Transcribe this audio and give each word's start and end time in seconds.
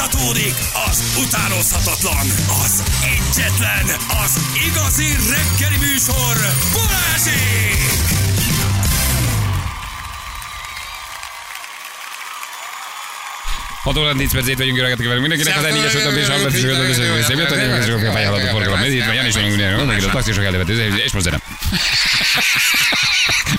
Folytatódik 0.00 0.54
az 0.90 1.22
utánozhatatlan, 1.26 2.26
az 2.64 2.82
egyetlen, 3.14 3.84
az 4.24 4.40
igazi 4.68 5.16
reggeli 5.28 5.76
műsor, 5.76 6.36
Balázsék! 6.72 7.90
Hat 13.82 13.96
óra 13.96 14.14
10 14.14 14.32
percét 14.32 14.56
vagyunk, 14.56 14.76
jó 14.76 14.82
reggelt 14.82 15.00
kívánunk 15.00 15.28
mindenkinek, 15.28 15.56
az 15.58 15.64
N4-es 15.64 16.00
utam 16.00 16.16
és 16.16 16.28
hallgat 16.28 16.52
és 16.52 16.62
hallgat 16.64 16.88
és 16.88 16.96
hallgat 16.96 17.20
és 17.20 17.26
hallgat 17.26 17.82
és 17.82 17.86
és 17.86 18.26
hallgat 18.26 18.42
és 18.42 18.50
forgalom. 18.50 18.78
Ez 18.78 18.92
itt 18.92 19.04
van, 19.04 19.14
Janis 19.14 19.34
vagyunk, 19.34 19.56
mindenki 19.56 20.04
a 20.04 20.10
taxisok 20.10 20.44
elővető, 20.44 20.94
és 21.04 21.12
most 21.12 21.24
zenem. 21.24 21.40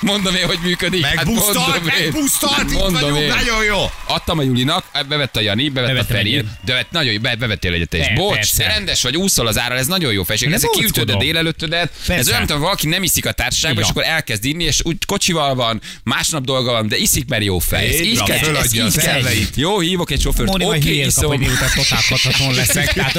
Mondom 0.00 0.34
én, 0.34 0.46
hogy 0.46 0.58
működik. 0.62 1.04
Hát 1.04 1.14
Megbusztalt, 1.14 1.56
mondom 1.56 1.88
én. 1.88 2.02
megbusztalt, 2.02 2.52
Hát 2.54 2.70
mondom 2.70 3.16
én. 3.16 3.26
nagyon 3.28 3.64
jó. 3.64 3.78
Adtam 4.06 4.38
a 4.38 4.42
Julinak, 4.42 4.84
bevett 5.08 5.36
a 5.36 5.40
Jani, 5.40 5.68
bevett 5.68 5.90
a 5.90 5.92
Bevettem 5.92 6.16
Feri, 6.16 6.32
egyet. 6.34 6.46
de 6.64 6.74
vett, 6.74 6.90
nagyon 6.90 7.12
jó, 7.12 7.18
be- 7.20 7.36
bevettél 7.36 7.72
egyet 7.72 7.94
is. 7.94 8.12
Bocs, 8.14 8.34
persze. 8.34 8.66
rendes 8.66 9.02
vagy, 9.02 9.16
úszol 9.16 9.46
az 9.46 9.58
ára, 9.58 9.74
ez 9.74 9.86
nagyon 9.86 10.12
jó 10.12 10.22
felség. 10.22 10.48
Én 10.48 10.54
Ez 10.54 10.62
kiütöd 10.72 11.10
a 11.10 11.16
délelőttödet, 11.16 11.92
ez 12.08 12.28
olyan, 12.28 12.38
mint 12.46 12.52
valaki 12.60 12.86
nem 12.88 13.02
iszik 13.02 13.26
a 13.26 13.32
társaságban, 13.32 13.82
és 13.82 13.88
akkor 13.88 14.04
elkezd 14.04 14.44
inni, 14.44 14.64
és 14.64 14.80
úgy 14.82 15.04
kocsival 15.06 15.54
van, 15.54 15.80
másnap 16.04 16.44
dolga 16.44 16.72
van, 16.72 16.88
de 16.88 16.96
iszik, 16.96 17.28
mert 17.28 17.44
jó 17.44 17.58
fej. 17.58 17.86
Ez 17.88 18.00
Így 18.00 18.22
kell, 18.22 18.56
ez 18.56 18.74
így 18.74 18.80
a 18.96 19.00
kell. 19.00 19.22
Jó, 19.54 19.80
hívok 19.80 20.10
egy 20.10 20.20
sofőrt, 20.20 20.48
oké, 20.54 20.98
kap, 20.98 21.06
iszom. 21.06 21.26
hogy 21.26 21.38
délután 21.38 21.70
totálkodhatóan 21.74 22.54
leszek. 22.60 22.92
Tehát 22.92 23.16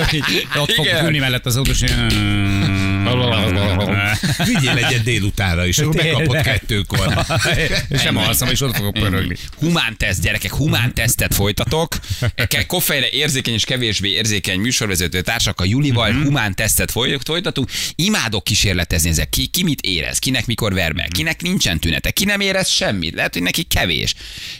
ott, 0.55 0.71
fog 0.71 0.87
ülni 1.03 1.19
mellett 1.19 1.45
az 1.45 1.55
autós. 1.55 1.79
Vigyél 4.45 4.69
egyet 4.85 5.03
délutánra 5.03 5.65
is, 5.65 5.77
hogy 5.79 5.87
bekapod 5.95 6.41
kettőkor. 6.41 7.25
Sem 7.97 8.17
alszom, 8.17 8.49
és 8.49 8.61
ott 8.61 8.75
fogok 8.75 8.93
pörögni. 8.93 9.35
Humán 9.59 9.97
teszt, 9.97 10.21
gyerekek, 10.21 10.53
humán 10.53 10.93
tesztet 10.93 11.33
folytatok. 11.33 11.95
Koffeire 12.67 13.09
érzékeny 13.09 13.53
és 13.53 13.63
kevésbé 13.65 14.09
érzékeny 14.09 14.59
műsorvezető 14.59 15.21
társak 15.21 15.61
a 15.61 15.63
Julival 15.65 16.11
Mhm. 16.11 16.23
humán 16.23 16.55
tesztet 16.55 16.91
foly- 16.91 17.21
folytatunk. 17.25 17.69
Imádok 17.95 18.43
kísérletezni 18.43 19.09
ezek. 19.09 19.29
Ki, 19.29 19.45
ki 19.45 19.63
mit 19.63 19.81
érez, 19.81 20.19
kinek 20.19 20.45
mikor 20.45 20.73
ver 20.73 20.91
meg, 20.93 21.07
kinek 21.07 21.41
nincsen 21.41 21.79
tünete, 21.79 22.11
ki 22.11 22.25
nem 22.25 22.39
érez 22.39 22.69
semmit. 22.69 23.13
Lehet, 23.15 23.33
hogy 23.33 23.41
neki 23.41 23.63
kevés. 23.63 24.13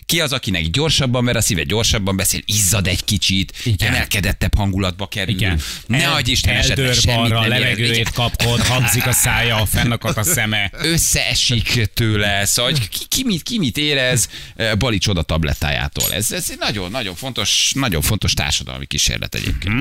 Ki 0.06 0.20
az, 0.20 0.34
akinek 0.34 0.64
gyorsabban 0.70 1.26
ver 1.26 1.36
a 1.36 1.42
szíve, 1.42 1.64
gyorsabban 1.64 2.16
beszél, 2.16 2.40
izzad 2.46 2.88
egy 2.88 3.06
kicsit, 3.06 3.54
Igen. 3.64 3.88
emelkedettebb 3.94 4.56
hangulatba 4.56 5.08
kerül. 5.08 5.36
Igen. 5.36 5.60
Ne 5.88 6.08
adj 6.08 6.32
Isten 6.32 6.56
esetleg 6.56 6.94
semmit 6.94 7.20
balra, 7.30 7.40
nem 7.40 7.50
levegőjét 7.50 8.10
Igen. 8.40 8.58
kapkod, 8.58 8.68
hangzik 8.68 9.06
a 9.06 9.12
szája, 9.24 9.66
fennakadt 9.66 10.18
a 10.18 10.24
szeme. 10.24 10.72
összeesik 10.74 11.90
tőle, 11.94 12.46
szóval 12.46 12.72
hogy 12.72 12.90
ki, 12.90 13.06
ki, 13.08 13.24
mit, 13.24 13.44
ki 13.44 13.58
mit 13.58 13.78
érez 13.78 14.30
eh, 14.56 14.76
Bali 14.76 14.98
csoda 14.98 15.22
tablettájától. 15.22 16.14
Ez, 16.14 16.32
ez 16.32 16.48
egy 16.50 16.58
nagyon, 16.60 16.92
nagyon 16.92 17.16
fontos, 17.16 17.72
nagyon 17.76 18.02
fontos 18.02 18.34
társadalmi 18.34 18.86
kísérlet 18.86 19.36
egyébként. 19.36 19.76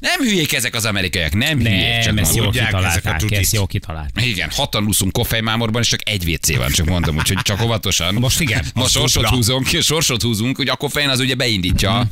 Nem 0.00 0.18
hülyék 0.18 0.52
ezek 0.52 0.74
az 0.74 0.84
amerikaiak, 0.84 1.34
nem, 1.34 1.58
hülyék, 1.58 1.98
csak 2.02 2.14
Nem, 2.14 2.24
ezt 2.24 2.34
jól 2.34 2.46
a 2.46 2.50
kitalálták, 2.50 3.30
ezt 3.30 3.52
jól 3.52 3.66
kitalálták. 3.66 4.26
igen, 4.26 4.50
hatan 4.52 4.86
úszunk 4.86 5.12
koffejmámorban, 5.12 5.82
és 5.82 5.88
csak 5.88 6.08
egy 6.08 6.28
WC 6.30 6.56
van, 6.56 6.70
csak 6.70 6.86
mondom, 6.86 7.16
úgyhogy 7.16 7.38
csak 7.42 7.62
óvatosan. 7.62 8.14
Most 8.14 8.40
igen. 8.40 8.64
Ma 8.74 8.82
Az 8.84 8.90
sorsot 8.90 9.26
húzunk, 9.26 9.66
sorsot 9.66 10.22
húzunk, 10.22 10.58
ugye 10.58 10.72
a 10.72 10.76
koffein 10.76 11.08
az 11.08 11.20
ugye 11.20 11.34
beindítja 11.34 12.08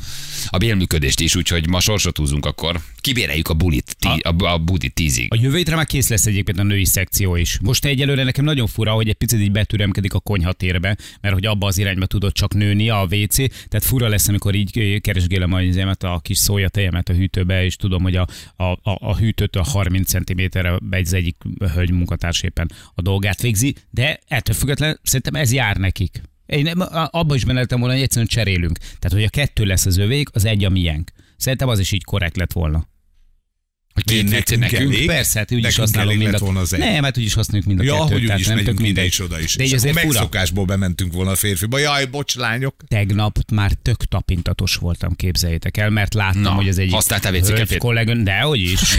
a 0.49 0.57
bélműködést 0.57 1.19
is, 1.19 1.35
úgyhogy 1.35 1.67
ma 1.67 1.79
sorsot 1.79 2.17
húzunk 2.17 2.45
akkor. 2.45 2.79
Kibéreljük 3.01 3.49
a 3.49 3.53
bulit, 3.53 3.95
tí, 3.99 4.07
a, 4.07 4.45
a 4.45 4.57
budit 4.57 4.93
tízig. 4.93 5.33
A 5.33 5.37
jövő 5.41 5.57
hétre 5.57 5.75
már 5.83 5.91
kész 5.91 6.09
lesz 6.09 6.25
egyébként 6.25 6.59
a 6.59 6.63
női 6.63 6.85
szekció 6.85 7.35
is. 7.35 7.59
Most 7.61 7.85
egyelőre 7.85 8.23
nekem 8.23 8.45
nagyon 8.45 8.67
fura, 8.67 8.91
hogy 8.91 9.07
egy 9.09 9.13
picit 9.13 9.39
így 9.39 9.51
betüremkedik 9.51 10.13
a 10.13 10.19
konyhatérbe, 10.19 10.97
mert 11.21 11.33
hogy 11.33 11.45
abba 11.45 11.67
az 11.67 11.77
irányba 11.77 12.05
tudod 12.05 12.31
csak 12.31 12.53
nőni 12.53 12.89
a 12.89 13.07
WC, 13.11 13.35
tehát 13.35 13.83
fura 13.83 14.07
lesz, 14.07 14.27
amikor 14.27 14.55
így 14.55 14.77
ö, 14.77 14.97
keresgélem 14.97 15.59
émet, 15.59 16.03
a 16.03 16.19
kis 16.21 16.37
szójatejemet 16.37 17.09
a 17.09 17.13
hűtőbe, 17.13 17.63
és 17.65 17.75
tudom, 17.75 18.03
hogy 18.03 18.15
a, 18.15 18.27
a, 18.55 18.63
a, 18.63 18.79
a 18.83 19.17
hűtőtől 19.17 19.63
30 19.63 20.09
cm-re 20.09 20.79
egy 20.89 21.13
egyik 21.13 21.35
hölgy 21.73 21.91
munkatárs 21.91 22.41
éppen 22.41 22.71
a 22.93 23.01
dolgát 23.01 23.41
végzi, 23.41 23.75
de 23.89 24.19
ettől 24.27 24.55
függetlenül 24.55 24.95
szerintem 25.03 25.35
ez 25.35 25.51
jár 25.51 25.77
nekik. 25.77 26.21
Én 26.45 26.63
nem- 26.63 26.79
a- 26.79 27.09
abba 27.11 27.35
is 27.35 27.45
benne 27.45 27.65
volna, 27.69 27.93
hogy 27.93 28.01
egyszerűen 28.01 28.27
cserélünk. 28.27 28.77
Tehát, 28.77 29.11
hogy 29.11 29.23
a 29.23 29.29
kettő 29.29 29.63
lesz 29.63 29.85
az 29.85 29.97
övék, 29.97 30.29
az 30.33 30.45
egy 30.45 30.63
a 30.63 30.69
miénk. 30.69 31.11
Szerintem 31.37 31.67
az 31.67 31.79
is 31.79 31.91
így 31.91 32.03
korrekt 32.03 32.37
lett 32.37 32.51
volna. 32.53 32.91
Két 34.03 34.29
Nekünk 34.29 34.59
nekünk. 34.59 34.93
elég? 34.93 35.07
Persze, 35.07 35.39
hát 35.39 35.51
úgyis 35.51 35.75
használom 35.75 36.17
mind 36.17 36.33
a... 36.33 36.37
volna 36.37 36.59
az 36.59 36.73
egy. 36.73 36.79
Nem, 36.79 37.03
hát 37.03 37.17
úgyis 37.17 37.33
használjuk 37.33 37.67
mind 37.67 37.79
a 37.79 37.83
Ja, 37.83 37.93
kettőt. 37.93 38.11
hogy 38.11 38.31
úgyis 38.31 38.45
nem 38.47 38.55
megyünk 38.55 38.75
tök 38.77 38.85
mindegy. 38.85 39.05
is, 39.05 39.19
oda 39.19 39.39
is. 39.39 39.55
De 39.55 39.63
És 39.63 39.73
azért 39.73 39.95
megszokásból 39.95 40.65
bementünk 40.65 41.13
volna 41.13 41.31
a 41.31 41.35
férfiba. 41.35 41.77
Jaj, 41.77 42.05
bocs, 42.05 42.35
lányok. 42.35 42.75
Tegnap 42.87 43.37
már 43.51 43.71
tök 43.81 44.03
tapintatos 44.05 44.75
voltam, 44.75 45.15
képzeljétek 45.15 45.77
el, 45.77 45.89
mert 45.89 46.13
láttam, 46.13 46.41
Na, 46.41 46.49
hogy 46.51 46.67
az 46.67 46.77
egyik 46.77 46.93
használtál 46.93 47.33
WC 47.35 47.77
kollégön, 47.77 48.23
de 48.23 48.39
hogy 48.39 48.59
is. 48.59 48.79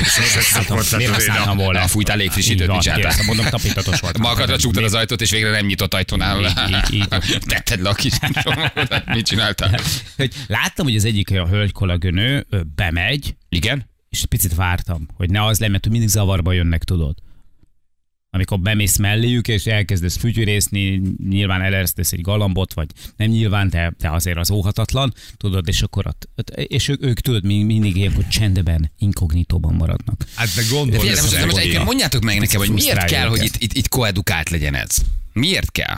Miért 0.97 1.13
használtam, 1.13 1.57
volna? 1.57 1.79
Na, 1.81 1.87
fújtál 1.87 2.17
légfrissítőt, 2.17 2.69
mit 2.69 2.81
csináltál? 2.81 3.07
persze, 3.09 3.25
Mondom, 3.27 3.47
tapintatos 3.47 4.01
voltam. 4.01 4.23
Magadra 4.23 4.59
csuktad 4.59 4.85
az 4.85 4.95
ajtót, 4.95 5.21
és 5.21 5.31
végre 5.31 5.51
nem 5.51 5.67
nyitott 5.67 5.95
ajtónál. 5.95 6.53
Tetted 7.47 7.83
le 7.83 7.89
a 7.89 7.95
kis 7.95 8.13
Mit 9.07 9.27
csináltál? 9.27 9.81
Láttam, 10.47 10.87
hogy 10.87 10.97
az 10.97 11.05
egyik 11.05 11.31
a 11.31 11.47
hölgy 11.49 11.73
kolléganő 11.73 12.47
ö, 12.51 12.61
bemegy, 12.75 13.35
Igen? 13.49 13.93
És 14.15 14.25
picit 14.27 14.55
vártam, 14.55 15.07
hogy 15.15 15.31
ne 15.31 15.45
az 15.45 15.59
legyen, 15.59 15.71
mert 15.71 15.89
mindig 15.89 16.09
zavarba 16.09 16.53
jönnek, 16.53 16.85
tudod. 16.85 17.15
Amikor 18.31 18.61
bemész 18.61 18.97
melléjük, 18.97 19.49
és 19.49 19.67
elkezdesz 19.67 20.17
fütyűrészni, 20.17 21.03
nyilván 21.29 21.63
eleresztesz 21.63 22.13
egy 22.13 22.21
galambot, 22.21 22.73
vagy 22.73 22.87
nem 23.17 23.29
nyilván, 23.29 23.69
de, 23.69 23.95
de 23.99 24.11
azért 24.11 24.39
az 24.39 24.51
óhatatlan, 24.51 25.15
tudod, 25.37 25.69
és 25.69 25.83
akkor 25.83 26.07
ott, 26.07 26.29
és 26.55 26.89
ők, 26.89 27.03
ők 27.05 27.21
tudod, 27.21 27.45
mi- 27.45 27.63
mindig 27.63 27.97
ilyenkor 27.97 28.29
csendben, 28.29 28.91
inkognitóban 28.99 29.75
maradnak. 29.75 30.25
Hát 30.35 30.55
de 30.55 30.63
De 30.63 30.69
gondolj, 30.71 31.09
most, 31.09 31.45
most 31.45 31.85
mondjátok 31.85 32.23
meg 32.23 32.39
nekem, 32.39 32.61
hogy 32.61 32.71
miért 32.71 33.05
kell, 33.05 33.29
hogy 33.29 33.39
őket. 33.39 33.55
itt, 33.55 33.63
itt, 33.63 33.73
itt 33.73 33.89
koedukált 33.89 34.51
legyen 34.51 34.75
ez? 34.75 34.97
Miért 35.33 35.71
kell? 35.73 35.97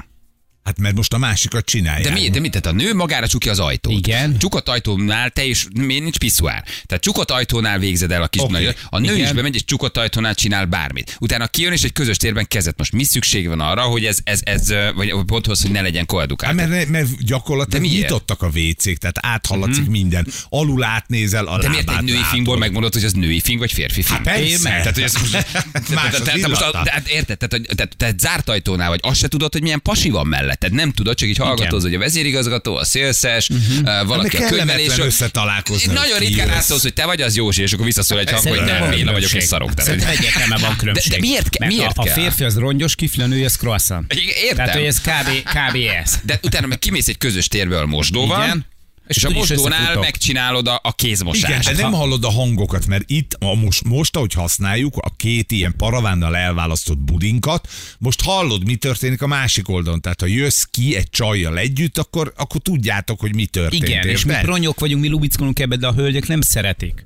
Hát 0.67 0.79
mert 0.79 0.95
most 0.95 1.13
a 1.13 1.19
másikat 1.19 1.65
csinálják. 1.65 2.15
De 2.15 2.21
mi, 2.21 2.29
de 2.31 2.41
mit? 2.41 2.51
Tehát 2.51 2.67
a 2.67 2.73
nő 2.73 2.95
magára 2.95 3.29
csukja 3.29 3.51
az 3.51 3.59
ajtót. 3.59 3.93
Igen. 3.93 4.39
Csukott 4.39 4.69
ajtónál 4.69 5.31
te 5.31 5.45
is, 5.45 5.67
miért 5.75 6.03
nincs 6.03 6.19
piszuár? 6.19 6.65
Tehát 6.87 7.03
csukott 7.03 7.31
ajtónál 7.31 7.79
végzed 7.79 8.13
el 8.13 8.23
a 8.23 8.27
kis 8.29 8.43
okay. 8.43 8.69
A 8.89 8.99
nő 8.99 9.15
Igen. 9.15 9.27
is 9.27 9.33
bemegy, 9.33 9.55
és 9.55 9.65
csukott 9.65 9.97
ajtónál 9.97 10.35
csinál 10.35 10.65
bármit. 10.65 11.17
Utána 11.21 11.47
kijön, 11.47 11.73
és 11.73 11.83
egy 11.83 11.93
közös 11.93 12.17
térben 12.17 12.47
kezet. 12.49 12.79
Most 12.79 12.93
mi 12.93 13.05
szükség 13.05 13.49
van 13.49 13.61
arra, 13.61 13.83
hogy 13.83 14.05
ez, 14.05 14.19
ez, 14.25 14.41
ez 14.45 14.73
vagy 14.95 15.15
ponthoz, 15.27 15.63
hogy 15.63 15.71
ne 15.71 15.81
legyen 15.81 16.07
koedukált? 16.07 16.61
Hát 16.61 16.69
mert, 16.69 16.89
mert 16.89 17.25
gyakorlatilag 17.25 17.83
De 17.83 17.89
miért? 17.89 18.03
nyitottak 18.03 18.43
a 18.43 18.47
WC-k, 18.47 18.99
tehát 18.99 19.19
áthallatszik 19.21 19.87
minden. 19.87 20.27
Alul 20.49 20.85
átnézel, 20.85 21.47
a 21.47 21.59
De 21.59 21.69
miért 21.69 21.91
egy 21.91 22.03
női 22.03 22.23
filmból 22.31 22.59
megmondod, 22.59 22.93
hogy 22.93 23.05
az 23.05 23.13
női 23.13 23.41
film 23.41 23.59
vagy 23.59 23.73
férfi 23.73 24.03
film? 24.03 24.25
Hát 24.25 24.37
persze. 24.37 24.69
Tehát, 24.69 24.95
hogy 24.95 25.03
ez 25.03 25.13
most, 25.13 25.33
Más 25.33 26.11
te- 26.11 26.17
az 26.17 26.23
te- 26.23 26.39
te 26.41 26.49
most 26.49 26.65
érted, 27.07 27.39
tehát, 27.39 27.67
tehát, 27.75 27.97
tehát 27.97 28.21
zárt 28.21 28.49
ajtónál 28.49 28.89
vagy, 28.89 29.01
azt 29.03 29.19
se 29.19 29.29
tudod, 29.29 29.53
hogy 29.53 29.63
milyen 29.63 29.83
pasi 29.83 30.11
van 30.11 30.27
melletted. 30.61 30.73
Nem 30.73 30.93
tudod, 30.93 31.17
csak 31.17 31.29
így 31.29 31.37
hallgatóz, 31.37 31.83
hogy 31.83 31.95
a 31.95 31.99
vezérigazgató, 31.99 32.77
a 32.77 32.85
szélszes, 32.85 33.49
uh-huh. 33.49 34.07
valaki 34.07 34.37
a 34.37 34.49
könyvelésről. 34.49 35.07
összetalálkozni, 35.07 35.93
Nagyon 35.93 36.19
ritkán 36.19 36.51
átszólsz, 36.51 36.83
hogy 36.83 36.93
te 36.93 37.05
vagy 37.05 37.21
az 37.23 37.37
Józsi, 37.37 37.63
és 37.63 37.73
akkor 37.73 37.85
visszaszól 37.85 38.19
egy 38.19 38.31
hang, 38.31 38.49
hogy 38.49 38.65
nem, 38.65 38.91
Béla 38.91 39.13
vagyok, 39.13 39.33
és 39.33 39.45
szarok. 39.45 39.75
Tehát, 39.75 40.05
egyértelműen 40.05 40.61
van 40.61 40.77
különbség. 40.77 41.11
De- 41.11 41.17
de 41.17 41.27
miért 41.27 41.59
Mert 41.59 41.73
miért 41.73 41.99
a, 41.99 42.07
férfi 42.07 42.45
az 42.45 42.59
rongyos 42.59 42.95
kifli, 42.95 43.23
a 43.23 43.27
nő 43.27 43.45
az 43.45 43.55
croissant. 43.55 44.15
Értem. 44.15 44.57
Tehát, 44.57 44.75
hogy 44.75 44.85
ez 44.85 45.01
kb. 45.01 45.49
kb. 45.49 45.77
ez. 46.03 46.21
De 46.23 46.39
utána 46.43 46.67
meg 46.67 46.79
kimész 46.79 47.09
egy 47.09 47.19
közös 47.19 47.49
térből 47.49 47.85
mosdóval, 47.85 48.45
Igen. 48.45 48.67
És, 49.07 49.17
És 49.17 49.25
a 49.25 49.31
mosdónál 49.31 49.99
megcsinálod 49.99 50.69
a, 50.69 50.81
a 50.83 50.93
kézmosást. 50.93 51.63
Igen, 51.63 51.77
de 51.77 51.83
nem 51.83 51.93
hallod 51.93 52.25
a 52.25 52.31
hangokat, 52.31 52.87
mert 52.87 53.11
itt 53.11 53.37
a 53.39 53.55
most, 53.55 53.85
most, 53.85 54.17
ahogy 54.17 54.33
használjuk 54.33 54.97
a 54.97 55.17
két 55.17 55.53
ilyen 55.53 55.75
paravánnal 55.77 56.37
elválasztott 56.37 56.99
budinkat, 56.99 57.69
most 57.99 58.23
hallod, 58.23 58.65
mi 58.65 58.75
történik 58.75 59.23
a 59.23 59.27
másik 59.27 59.69
oldalon. 59.69 60.01
Tehát 60.01 60.21
ha 60.21 60.27
jössz 60.27 60.63
ki 60.63 60.97
egy 60.97 61.11
csajjal 61.11 61.59
együtt, 61.59 61.99
akkor, 61.99 62.33
akkor 62.37 62.61
tudjátok, 62.61 63.21
hogy 63.21 63.35
mi 63.35 63.47
történt. 63.47 63.89
Igen, 63.89 64.09
és 64.09 64.25
mi 64.25 64.35
bronyok 64.43 64.81
vagyunk, 64.81 65.03
mi 65.03 65.09
lubickolunk 65.09 65.59
ebbe, 65.59 65.77
de 65.77 65.87
a 65.87 65.93
hölgyek 65.93 66.27
nem 66.27 66.41
szeretik. 66.41 67.05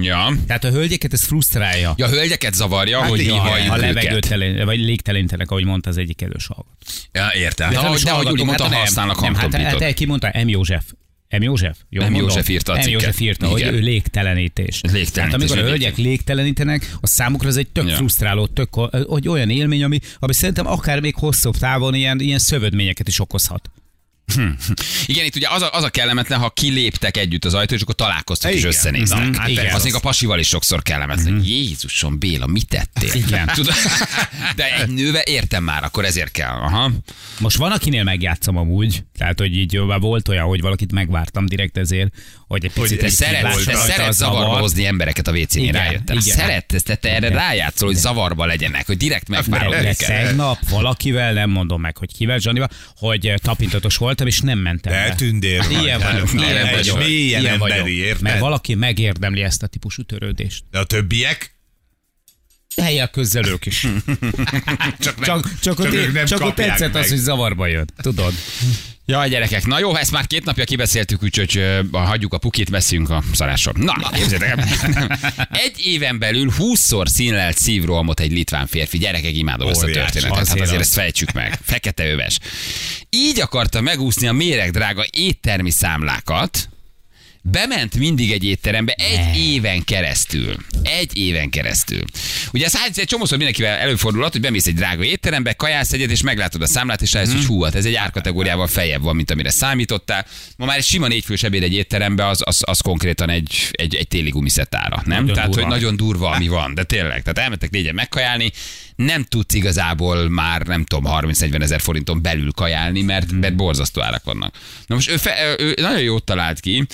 Ja. 0.00 0.32
Tehát 0.46 0.64
a 0.64 0.70
hölgyeket 0.70 1.12
ez 1.12 1.22
frusztrálja. 1.24 1.94
Ja, 1.96 2.06
a 2.06 2.08
hölgyeket 2.08 2.54
zavarja, 2.54 3.00
Hát 3.00 3.08
hogy 3.08 3.18
mi 3.18 3.26
halljuk 3.26 3.72
a 3.72 3.76
levegőtelen, 3.76 4.64
vagy 4.64 4.78
légtelenítenek, 4.78 5.50
ahogy 5.50 5.64
mondta 5.64 5.90
az 5.90 5.96
egyik 5.96 6.16
kedves 6.16 6.46
hallgató. 6.46 6.76
Ja, 7.12 7.30
értem. 7.34 7.70
De, 7.70 7.76
is 7.76 7.80
de 7.80 7.86
ahogy 7.88 7.98
Gyuri 7.98 8.10
hallgatunk, 8.10 8.44
mondta, 8.44 8.62
hát 8.62 8.72
nem, 8.72 8.80
használnak 8.80 9.20
nem, 9.20 9.34
hát, 9.34 9.54
hát, 9.54 9.94
ki 9.94 10.04
mondta? 10.04 10.30
M. 10.44 10.48
József. 10.48 10.84
M. 11.38 11.42
József? 11.42 11.76
Jól 11.90 12.08
M. 12.08 12.14
József 12.14 12.48
írta 12.48 12.72
a 12.72 12.76
M. 12.76 12.80
cikket. 12.80 13.00
József 13.02 13.20
írta, 13.20 13.46
hogy 13.46 13.62
ő 13.62 13.78
légtelenítés. 13.78 14.80
Légtelenítés, 14.80 15.10
Tehát 15.10 15.34
amikor 15.34 15.58
a 15.58 15.62
hölgyek 15.62 15.96
légtelenítenek, 15.96 16.96
a 17.00 17.06
számukra 17.06 17.48
ez 17.48 17.56
egy 17.56 17.68
tök 17.68 17.88
Ja. 17.88 17.94
frusztráló, 17.94 18.46
tök, 18.46 18.74
hogy 19.06 19.28
olyan 19.28 19.50
élmény, 19.50 19.84
ami, 19.84 19.98
ami 20.18 20.32
szerintem 20.32 20.66
akár 20.66 21.00
még 21.00 21.14
hosszabb 21.14 21.56
távon 21.56 21.94
ilyen, 21.94 22.20
ilyen 22.20 22.38
szövődményeket 22.38 23.08
is 23.08 23.20
okozhat. 23.20 23.70
Igen, 25.06 25.24
itt 25.24 25.36
ugye 25.36 25.48
az 25.48 25.62
a, 25.62 25.70
az 25.72 25.82
a 25.82 25.88
kellemetlen, 25.88 26.38
ha 26.38 26.50
kiléptek 26.50 27.16
együtt 27.16 27.44
az 27.44 27.54
ajtó, 27.54 27.74
és 27.74 27.80
akkor 27.80 27.94
találkoztak 27.94 28.50
és 28.50 28.56
Igen. 28.56 28.68
összenéztek. 28.70 29.30
Na, 29.30 29.38
hát 29.38 29.48
igen. 29.48 29.66
Az 29.66 29.74
az. 29.74 29.82
még 29.84 29.94
a 29.94 30.00
pasival 30.00 30.38
is 30.38 30.48
sokszor 30.48 30.82
kellemetlen. 30.82 31.42
Jézusom, 31.44 32.18
Béla, 32.18 32.46
mit 32.46 32.68
tettél? 32.68 33.12
Igen. 33.12 33.46
Tudod? 33.54 33.74
De 34.56 34.74
egy 34.80 34.88
nőve 34.88 35.22
értem 35.24 35.64
már, 35.64 35.84
akkor 35.84 36.04
ezért 36.04 36.30
kell. 36.30 36.54
Aha. 36.54 36.90
Most 37.38 37.56
van, 37.56 37.72
akinél 37.72 38.02
megjátszom 38.02 38.56
amúgy, 38.56 39.04
tehát 39.18 39.38
hogy 39.38 39.56
így 39.56 39.80
már 39.80 40.00
volt 40.00 40.28
olyan, 40.28 40.46
hogy 40.46 40.60
valakit 40.60 40.92
megvártam 40.92 41.46
direkt 41.46 41.76
ezért, 41.76 42.12
hogy 42.46 42.64
egy 42.64 42.72
picit 42.72 42.98
Te 42.98 43.04
egy 43.04 43.12
szeret, 43.12 43.58
szeret 43.74 44.12
zavarba 44.12 44.58
hozni 44.58 44.86
embereket 44.86 45.28
a 45.28 45.32
WC-n, 45.32 45.58
Igen, 45.58 45.72
rájöttem. 45.72 46.18
igen. 46.18 46.36
Szeret, 46.36 46.82
te, 46.84 46.94
te 46.94 47.14
erre 47.14 47.28
rájátszol, 47.28 47.88
hogy 47.88 47.96
zavarba 47.96 48.46
legyenek, 48.46 48.86
hogy 48.86 48.96
direkt 48.96 49.28
megvárod 49.28 49.74
őket. 49.74 49.96
tegnap 49.96 50.58
valakivel, 50.68 51.32
nem 51.32 51.50
mondom 51.50 51.80
meg, 51.80 51.96
hogy 51.96 52.16
kivel, 52.16 52.38
Zsanival, 52.38 52.68
hogy 52.96 53.34
tapintatos 53.36 53.96
voltam, 54.16 54.26
és 54.26 54.40
nem 54.40 54.58
mentem 54.58 54.92
De 54.92 55.08
be. 55.08 55.14
tündér 55.14 55.58
vagy. 55.62 55.70
Ilyen 55.82 56.00
vagyok, 56.00 56.30
Hát, 56.30 56.50
ilyen 56.50 56.70
vagyok. 56.70 56.98
Mélyen 56.98 57.40
ilyen 57.40 57.52
emberi, 57.52 57.70
vagyok. 57.80 57.88
érted? 57.88 58.22
Mert 58.22 58.40
valaki 58.40 58.74
megérdemli 58.74 59.42
ezt 59.42 59.62
a 59.62 59.66
típusú 59.66 60.02
törődést. 60.02 60.64
De 60.70 60.78
a 60.78 60.84
többiek? 60.84 61.52
Helyek 62.82 63.10
közel 63.10 63.46
ők 63.46 63.66
is. 63.66 63.80
Csak, 64.98 65.16
nem, 65.16 65.24
Csak, 65.24 65.58
csak, 65.60 65.78
ott, 65.78 65.92
ők 65.92 66.12
nem 66.12 66.24
csak 66.26 66.40
ott 66.40 66.54
tetszett 66.54 66.92
meg. 66.92 67.02
az, 67.02 67.08
hogy 67.08 67.18
zavarba 67.18 67.66
jön. 67.66 67.86
Tudod? 68.02 68.32
Ja, 69.06 69.26
gyerekek, 69.26 69.66
na 69.66 69.78
jó, 69.78 69.94
ezt 69.96 70.10
már 70.10 70.26
két 70.26 70.44
napja 70.44 70.64
kibeszéltük, 70.64 71.22
úgyhogy 71.22 71.56
ö, 71.56 71.80
hagyjuk 71.92 72.32
a 72.32 72.38
pukit, 72.38 72.68
veszünk 72.68 73.10
a 73.10 73.22
szarásról. 73.32 73.74
Na, 73.78 74.10
képzeljétek 74.10 74.58
el. 74.94 75.18
Egy 75.66 75.86
éven 75.86 76.18
belül 76.18 76.52
20-szor 76.58 77.06
színlelt 77.06 77.58
szívrohamot 77.58 78.20
egy 78.20 78.32
litván 78.32 78.66
férfi. 78.66 78.98
Gyerekek, 78.98 79.36
imádom 79.36 79.68
ezt 79.68 79.82
a 79.82 79.86
történetet. 79.86 80.22
Hát 80.22 80.40
Azért 80.40 80.60
azért 80.60 80.80
az. 80.80 80.86
ezt 80.86 80.94
fejtsük 80.94 81.32
meg. 81.32 81.58
Fekete 81.62 82.06
öves. 82.10 82.38
Így 83.10 83.40
akarta 83.40 83.80
megúszni 83.80 84.26
a 84.26 84.32
méregdrága 84.32 85.04
éttermi 85.10 85.70
számlákat, 85.70 86.68
Bement 87.50 87.96
mindig 87.96 88.32
egy 88.32 88.44
étterembe 88.44 88.92
egy 88.92 89.36
éven 89.36 89.84
keresztül. 89.84 90.56
Egy 90.82 91.18
éven 91.18 91.50
keresztül. 91.50 92.04
Ugye 92.52 92.64
ez 92.64 92.98
egy 92.98 93.06
csomószor 93.06 93.36
mindenkivel 93.36 93.76
előfordulhat, 93.78 94.32
hogy 94.32 94.40
bemész 94.40 94.66
egy 94.66 94.74
drága 94.74 95.04
étterembe, 95.04 95.52
kajász 95.52 95.92
egyet, 95.92 96.10
és 96.10 96.22
meglátod 96.22 96.62
a 96.62 96.66
számlát, 96.66 97.02
és 97.02 97.12
rájössz, 97.12 97.32
hogy 97.32 97.44
hú, 97.44 97.62
hát 97.62 97.74
ez 97.74 97.84
egy 97.84 97.94
árkategóriával 97.94 98.66
feljebb 98.66 99.02
van, 99.02 99.16
mint 99.16 99.30
amire 99.30 99.50
számítottál. 99.50 100.26
Ma 100.56 100.64
már 100.64 100.76
egy 100.76 100.84
sima 100.84 101.08
négyfős 101.08 101.42
ebéd 101.42 101.62
egy 101.62 101.74
étterembe, 101.74 102.26
az, 102.26 102.40
az, 102.44 102.62
az 102.66 102.80
konkrétan 102.80 103.30
egy, 103.30 103.68
egy, 103.70 103.94
egy 103.94 104.08
téli 104.08 104.30
gumiszettára, 104.30 105.02
nem? 105.04 105.20
Nagyon 105.20 105.34
tehát, 105.34 105.50
durva. 105.50 105.66
hogy 105.66 105.80
nagyon 105.80 105.96
durva, 105.96 106.30
ami 106.30 106.48
van, 106.48 106.74
de 106.74 106.82
tényleg. 106.84 107.22
Tehát 107.22 107.38
elmentek 107.38 107.70
négyen 107.70 107.94
megkajálni, 107.94 108.52
nem 108.96 109.22
tudsz 109.22 109.54
igazából 109.54 110.28
már, 110.28 110.62
nem 110.62 110.84
tudom, 110.84 111.12
30-40 111.16 111.62
ezer 111.62 111.80
forinton 111.80 112.22
belül 112.22 112.52
kajálni, 112.52 113.02
mert, 113.02 113.32
mert 113.32 113.56
borzasztó 113.56 114.02
árak 114.02 114.24
vannak. 114.24 114.54
Na 114.86 114.94
most 114.94 115.10
ő, 115.10 115.16
fe, 115.16 115.54
ő 115.58 115.74
nagyon 115.80 116.02
jót 116.02 116.24
talált 116.24 116.60
ki, 116.60 116.86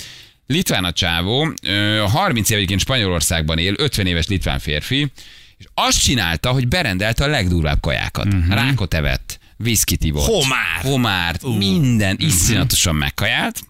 Litván 0.51 0.83
a 0.83 0.91
csávó, 0.91 1.53
ö, 1.63 2.05
30 2.09 2.49
év 2.49 2.55
egyébként 2.55 2.79
Spanyolországban 2.79 3.57
él, 3.57 3.73
50 3.77 4.05
éves 4.05 4.27
litván 4.27 4.59
férfi, 4.59 5.11
és 5.57 5.65
azt 5.73 6.01
csinálta, 6.01 6.51
hogy 6.51 6.67
berendelte 6.67 7.23
a 7.23 7.27
legdurvább 7.27 7.81
kajákat. 7.81 8.25
Uh-huh. 8.25 8.53
Rákot 8.53 8.93
evett, 8.93 9.39
viszkit 9.57 10.03
ivott. 10.03 10.25
Homár. 10.25 10.81
Homárt, 10.81 11.43
uh. 11.43 11.57
minden 11.57 12.15
iszonyatosan 12.19 12.95
megkajált, 12.95 13.61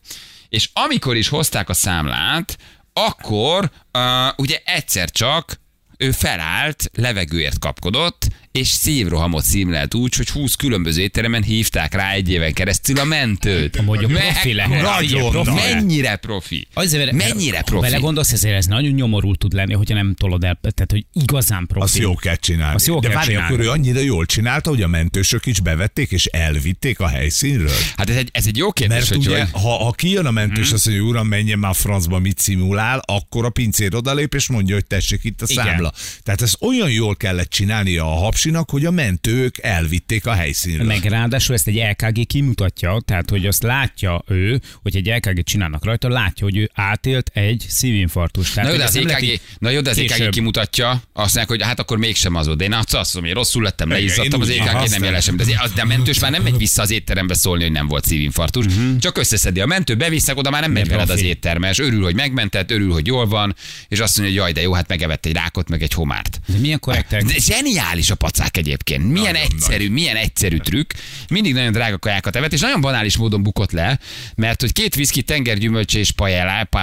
és 0.49 0.69
amikor 0.73 1.15
is 1.15 1.27
hozták 1.27 1.69
a 1.69 1.73
számlát, 1.73 2.57
akkor 2.93 3.71
uh, 3.93 4.01
ugye 4.37 4.61
egyszer 4.65 5.11
csak 5.11 5.60
ő 6.01 6.11
felállt, 6.11 6.89
levegőért 6.93 7.59
kapkodott, 7.59 8.27
és 8.51 8.67
szívrohamot 8.67 9.43
szímlelt 9.43 9.93
úgy, 9.93 10.15
hogy 10.15 10.29
20 10.29 10.55
különböző 10.55 11.01
étteremen 11.01 11.43
hívták 11.43 11.93
rá 11.93 12.11
egy 12.11 12.29
éven 12.29 12.53
keresztül 12.53 12.99
a 12.99 13.03
mentőt. 13.03 13.81
Mondjuk 13.81 14.11
profi 14.11 14.53
lehet. 14.53 14.81
Nagyon 14.81 15.31
profi. 15.31 15.51
Mennyire 15.73 16.15
profi? 16.15 16.67
Azért, 16.73 17.11
Mennyire 17.11 17.57
Ha 17.57 17.63
profi? 17.63 17.81
belegondolsz, 17.89 18.31
ezért 18.31 18.55
ez 18.55 18.65
nagyon 18.65 18.91
nyomorult 18.91 19.39
tud 19.39 19.53
lenni, 19.53 19.73
hogyha 19.73 19.93
nem 19.95 20.13
tolod 20.15 20.43
el, 20.43 20.59
tehát 20.61 20.91
hogy 20.91 21.05
igazán 21.13 21.65
profi. 21.67 21.85
Azt 21.85 21.97
jó 21.97 22.15
kell 22.15 22.35
csinálni. 22.35 22.75
Azt 22.75 22.87
jó 22.87 22.99
De 22.99 23.09
várj, 23.09 23.35
akkor 23.35 23.59
ő 23.59 23.69
annyira 23.69 23.99
jól 23.99 24.25
csinálta, 24.25 24.69
hogy 24.69 24.81
a 24.81 24.87
mentősök 24.87 25.45
is 25.45 25.59
bevették 25.59 26.11
és 26.11 26.25
elvitték 26.25 26.99
a 26.99 27.07
helyszínről. 27.07 27.71
Hát 27.97 28.09
ez 28.09 28.15
egy, 28.15 28.29
ez 28.31 28.45
egy 28.47 28.57
jó 28.57 28.71
kérdés, 28.71 28.97
Mert 28.97 29.07
hogy 29.09 29.17
ugye, 29.27 29.39
hogy- 29.39 29.61
ha, 29.61 29.83
ha 29.83 29.91
kijön 29.91 30.25
a 30.25 30.31
mentős, 30.31 30.65
Mhm. 30.65 30.73
azt 30.73 30.85
mondja, 30.85 31.03
uram, 31.03 31.27
menjen 31.27 31.59
már 31.59 31.75
francba, 31.75 32.19
mit 32.19 32.39
szimulál, 32.39 33.01
akkor 33.05 33.45
a 33.45 33.49
pincér 33.49 33.95
odalép, 33.95 34.33
és 34.33 34.47
mondja, 34.47 34.73
hogy 34.75 34.85
tessék 34.85 35.23
itt 35.23 35.41
a 35.41 35.45
Igen. 35.47 35.65
számla. 35.65 35.91
Tehát 36.23 36.41
ezt 36.41 36.57
olyan 36.61 36.89
jól 36.91 37.15
kellett 37.15 37.49
csinálnia 37.49 38.03
a 38.05 38.15
hapsinak, 38.41 38.69
hogy 38.69 38.85
a 38.85 38.91
mentők 38.91 39.57
elvitték 39.61 40.25
a 40.25 40.33
helyszínről. 40.33 40.85
Meg 40.85 41.03
ráadásul 41.03 41.55
ezt 41.55 41.67
egy 41.67 41.75
LKG 41.75 42.25
kimutatja, 42.27 43.01
tehát 43.05 43.29
hogy 43.29 43.45
azt 43.45 43.63
látja 43.63 44.23
ő, 44.27 44.61
hogy 44.81 44.95
egy 44.95 45.07
LKG 45.07 45.43
csinálnak 45.43 45.85
rajta, 45.85 46.09
látja, 46.09 46.45
hogy 46.45 46.57
ő 46.57 46.69
átélt 46.73 47.31
egy 47.33 47.65
szívinfarktust. 47.67 48.55
Na 48.55 48.69
jó, 48.69 48.77
de 48.77 48.83
az 48.83 48.95
EKG, 48.95 49.39
na 49.57 49.69
jó, 49.69 49.81
de 49.81 49.89
az 49.89 49.97
EKG 49.97 50.29
kimutatja, 50.29 50.89
azt 50.89 51.03
mondják, 51.13 51.47
hogy 51.47 51.61
hát 51.61 51.79
akkor 51.79 51.97
mégsem 51.97 52.35
az 52.35 52.45
volt. 52.45 52.57
De 52.57 52.63
én 52.63 52.73
azt 52.73 52.93
azt 52.93 53.13
mondom, 53.13 53.31
hogy 53.31 53.41
rosszul 53.41 53.63
lettem, 53.63 53.89
leizzadtam, 53.89 54.41
én 54.41 54.61
az 54.61 54.67
EKG 54.67 54.89
nem 54.89 55.03
jelesem. 55.03 55.35
De, 55.35 55.43
az, 55.57 55.71
de 55.71 55.81
a 55.81 55.85
mentős 55.85 56.19
már 56.19 56.31
nem 56.31 56.43
megy 56.43 56.57
vissza 56.57 56.81
az 56.81 56.91
étterembe 56.91 57.33
szólni, 57.33 57.63
hogy 57.63 57.71
nem 57.71 57.87
volt 57.87 58.05
szívinfarktus. 58.05 58.65
Csak 58.99 59.17
összeszedi 59.17 59.59
a 59.59 59.65
mentő, 59.65 59.95
beviszek 59.95 60.37
oda, 60.37 60.49
már 60.49 60.61
nem 60.61 60.71
megy 60.71 60.87
Nem 60.87 60.97
veled 60.97 61.09
az 61.09 61.21
éttermes. 61.21 61.79
Örül, 61.79 62.03
hogy 62.03 62.15
megmentett, 62.15 62.71
örül, 62.71 62.91
hogy 62.91 63.07
jól 63.07 63.27
van, 63.27 63.55
és 63.87 63.99
azt 63.99 64.17
mondja, 64.17 64.35
hogy 64.35 64.45
jaj, 64.45 64.51
de 64.51 64.61
jó, 64.61 64.73
hát 64.73 64.87
megevett 64.87 65.25
egy 65.25 65.33
rákot, 65.33 65.69
meg 65.69 65.81
egy 65.81 65.93
homárt. 65.93 66.39
De 66.45 66.57
milyen 66.57 66.79
korrektek? 66.79 67.23
De 67.23 67.33
zseniális 67.37 68.09
a 68.09 68.15
pacák 68.31 68.57
egyébként. 68.57 69.03
Milyen 69.03 69.31
Nagyon 69.31 69.35
egyszerű, 69.35 69.89
milyen 69.89 70.15
egyszerű 70.15 70.57
trükk. 70.57 70.91
Mindig 71.29 71.53
nagyon 71.53 71.71
drága 71.71 71.97
kajákat 71.97 72.35
evett, 72.35 72.53
és 72.53 72.59
nagyon 72.59 72.81
banális 72.81 73.17
módon 73.17 73.43
bukott 73.43 73.71
le, 73.71 73.99
mert 74.35 74.61
hogy 74.61 74.73
két 74.73 74.95
viszki, 74.95 75.21
tengergyümölcse 75.21 75.99
és 75.99 76.11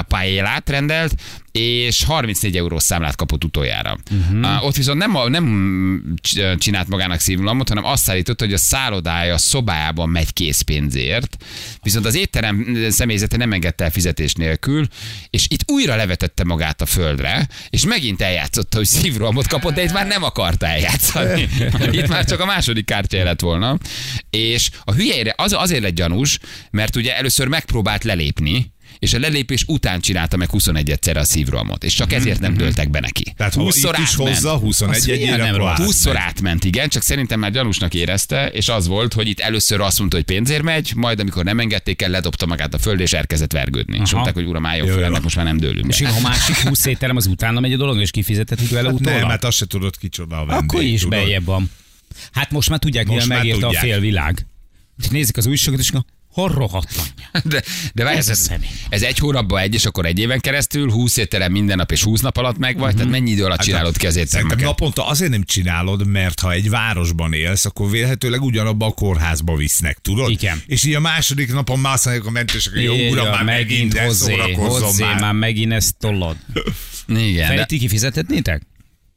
paellát 0.08 0.70
rendelt, 0.70 1.14
és 1.52 2.04
34 2.04 2.56
eurós 2.56 2.82
számlát 2.82 3.16
kapott 3.16 3.44
utoljára. 3.44 3.98
Uh-huh. 4.10 4.40
Uh, 4.40 4.64
ott 4.64 4.76
viszont 4.76 4.98
nem, 4.98 5.30
nem 5.30 6.14
c- 6.22 6.58
csinált 6.58 6.88
magának 6.88 7.20
szívlamot, 7.20 7.68
hanem 7.68 7.84
azt 7.84 8.10
állította, 8.10 8.44
hogy 8.44 8.54
a 8.54 8.58
szállodája 8.58 9.38
szobájában 9.38 10.08
megy 10.08 10.32
készpénzért, 10.32 11.36
viszont 11.82 12.06
az 12.06 12.14
étterem 12.14 12.86
személyzete 12.88 13.36
nem 13.36 13.52
engedte 13.52 13.84
el 13.84 13.90
fizetés 13.90 14.32
nélkül, 14.32 14.86
és 15.30 15.46
itt 15.48 15.70
újra 15.70 15.96
levetette 15.96 16.44
magát 16.44 16.80
a 16.80 16.86
földre, 16.86 17.48
és 17.70 17.84
megint 17.84 18.22
eljátszotta, 18.22 18.76
hogy 18.76 18.86
szívrohamot 18.86 19.46
kapott, 19.46 19.74
de 19.74 19.82
itt 19.82 19.92
már 19.92 20.06
nem 20.06 20.22
akarta 20.22 20.66
eljátszani. 20.66 21.48
Itt 21.98 22.08
már 22.08 22.24
csak 22.24 22.40
a 22.40 22.44
második 22.46 22.84
kártya 22.84 23.24
lett 23.24 23.40
volna. 23.40 23.78
És 24.30 24.70
a 24.84 24.92
hülyére 24.92 25.34
az, 25.36 25.52
azért 25.52 25.82
lett 25.82 25.94
gyanús, 25.94 26.38
mert 26.70 26.96
ugye 26.96 27.16
először 27.16 27.46
megpróbált 27.48 28.04
lelépni, 28.04 28.72
és 28.98 29.14
a 29.14 29.18
lelépés 29.18 29.64
után 29.66 30.00
csinálta 30.00 30.36
meg 30.36 30.50
21 30.50 30.90
egyszerre 30.90 31.20
a 31.20 31.24
szívrohamot, 31.24 31.84
és 31.84 31.94
csak 31.94 32.12
ezért 32.12 32.40
nem 32.40 32.54
dőltek 32.54 32.90
be 32.90 33.00
neki. 33.00 33.32
Tehát 33.36 33.54
20 33.54 33.76
20-szor 33.80 33.94
itt 33.96 34.02
is 34.02 34.14
hozza, 34.14 34.56
21 34.56 34.96
Az 34.96 35.04
milyen 35.04 35.20
egyére, 35.20 35.36
nem 35.36 35.54
akkor 35.54 35.58
rossz. 35.58 35.70
átment. 35.78 35.92
20-szor 35.94 36.14
átment, 36.16 36.64
igen, 36.64 36.88
csak 36.88 37.02
szerintem 37.02 37.40
már 37.40 37.50
gyanúsnak 37.50 37.94
érezte, 37.94 38.46
és 38.48 38.68
az 38.68 38.86
volt, 38.86 39.12
hogy 39.12 39.28
itt 39.28 39.40
először 39.40 39.80
azt 39.80 39.98
mondta, 39.98 40.16
hogy 40.16 40.24
pénzért 40.24 40.62
megy, 40.62 40.92
majd 40.96 41.20
amikor 41.20 41.44
nem 41.44 41.60
engedték 41.60 42.02
el, 42.02 42.10
ledobta 42.10 42.46
magát 42.46 42.74
a 42.74 42.78
földre, 42.78 43.02
és 43.02 43.12
elkezdett 43.12 43.52
vergődni. 43.52 43.94
És 43.94 44.00
Aha. 44.02 44.12
mondták, 44.12 44.34
hogy 44.34 44.44
uram, 44.44 44.66
álljon 44.66 44.86
föl, 44.86 45.04
ennek 45.04 45.22
most 45.22 45.36
már 45.36 45.44
nem 45.44 45.56
dőlünk. 45.56 45.88
És 45.88 46.00
ha 46.02 46.16
a 46.16 46.20
másik 46.20 46.56
20 46.56 46.84
étterem 46.92 47.16
az 47.16 47.26
utána 47.26 47.60
megy 47.60 47.72
a 47.72 47.76
dolog, 47.76 48.00
és 48.00 48.10
kifizethetik 48.10 48.70
vele 48.70 48.88
utólag? 48.88 49.18
Nem, 49.20 49.28
hát 49.28 49.44
azt 49.44 49.56
se 49.56 49.66
tudod 49.66 49.96
kicsoda 49.96 50.40
a 50.40 50.44
vendég. 50.44 50.68
Akkor 50.70 50.82
is 50.82 51.00
tudod? 51.00 51.18
beljebb 51.18 51.44
van. 51.44 51.70
Hát 52.32 52.50
most 52.50 52.68
már 52.68 52.78
tudják, 52.78 53.06
már 53.06 53.26
megérte 53.26 53.66
a 53.66 53.72
félvilág. 53.72 54.46
És 55.02 55.08
nézik 55.08 55.36
az 55.36 55.46
újságot, 55.46 55.80
és 55.80 55.90
hol 56.38 56.48
rohadt 56.48 56.94
anyja. 56.96 57.42
De, 57.52 57.62
de 57.94 58.04
várj, 58.04 58.16
Ez 58.16 58.28
ez, 58.28 58.50
ez 58.88 59.02
egy 59.02 59.18
hónapban 59.18 59.60
egy, 59.60 59.74
és 59.74 59.84
akkor 59.84 60.06
egy 60.06 60.18
éven 60.18 60.40
keresztül, 60.40 60.90
20 60.90 61.16
étterem 61.16 61.52
minden 61.52 61.76
nap 61.76 61.92
és 61.92 62.02
20 62.02 62.20
nap 62.20 62.36
alatt 62.36 62.58
meg 62.58 62.78
vagy, 62.78 62.94
tehát 62.94 63.10
mennyi 63.10 63.30
idő 63.30 63.44
alatt 63.44 63.60
csinálod 63.60 63.96
ki 63.96 64.06
az 64.06 64.16
éttermeket? 64.16 64.64
naponta 64.64 65.06
azért 65.06 65.30
nem 65.30 65.42
csinálod, 65.42 66.06
mert 66.06 66.40
ha 66.40 66.52
egy 66.52 66.70
városban 66.70 67.32
élsz, 67.32 67.64
akkor 67.64 67.90
vélhetőleg 67.90 68.42
ugyanabba 68.42 68.86
a 68.86 68.90
kórházba 68.90 69.56
visznek, 69.56 69.98
tudod? 69.98 70.30
Igen. 70.30 70.62
És 70.66 70.84
így 70.84 70.94
a 70.94 71.00
második 71.00 71.52
napon 71.52 71.78
már 71.78 71.92
azt 71.92 72.06
a 72.06 72.30
mentősök, 72.30 72.72
hogy 72.72 72.82
jó 72.82 73.08
uram, 73.10 73.28
már 73.28 73.44
megint, 73.44 73.92
de 73.92 74.04
hozzé, 74.04 74.52
hozzé, 74.52 75.04
már. 75.04 75.20
már 75.20 75.32
megint 75.32 75.72
ezt 75.72 75.96
tollod. 75.96 76.36
Igen, 77.08 77.48
de 77.48 77.54
Feri, 77.54 77.66
ti 77.66 77.78
kifizethetnétek? 77.78 78.62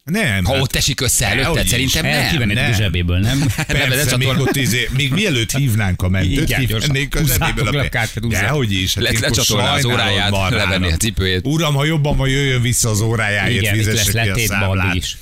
Nem. 0.03 0.43
ha 0.45 0.53
hát- 0.53 0.61
ott 0.61 0.75
esik 0.75 1.01
össze 1.01 1.25
előtted, 1.25 1.43
Dehogy 1.53 1.63
is. 1.63 1.69
szerintem 1.69 2.05
nem. 2.05 2.31
kivennétek 2.31 2.63
a 2.63 2.67
nem. 2.67 2.77
zsebéből, 2.77 3.19
nem? 3.19 3.45
Persze, 3.67 4.17
még, 4.17 4.27
ott 4.27 4.55
izé, 4.55 4.89
még 4.97 5.11
mielőtt 5.11 5.51
hívnánk 5.57 6.01
a 6.01 6.09
mentőt, 6.09 6.49
Igen, 6.49 6.65
kivennénk 6.65 7.15
a 7.15 7.23
zsebéből 7.25 7.67
a 7.79 7.89
kártyát, 7.89 8.13
De 8.13 8.21
húzzátok. 8.21 8.55
hogy 8.57 8.71
is, 8.71 8.93
hát 8.93 9.19
lecsatolná 9.19 9.73
az 9.73 9.85
óráját, 9.85 10.49
levenni 10.49 10.91
a 10.91 10.97
cipőjét. 10.97 11.45
Uram, 11.45 11.73
ha 11.73 11.85
jobban 11.85 12.15
ma 12.15 12.25
jöjjön 12.27 12.61
vissza 12.61 12.89
az 12.89 13.01
órájáért, 13.01 13.61
Igen, 13.61 13.75
fizesse 13.75 14.21
ki 14.21 14.29
a 14.29 14.47
számlát. 14.47 14.95
is. 14.95 15.17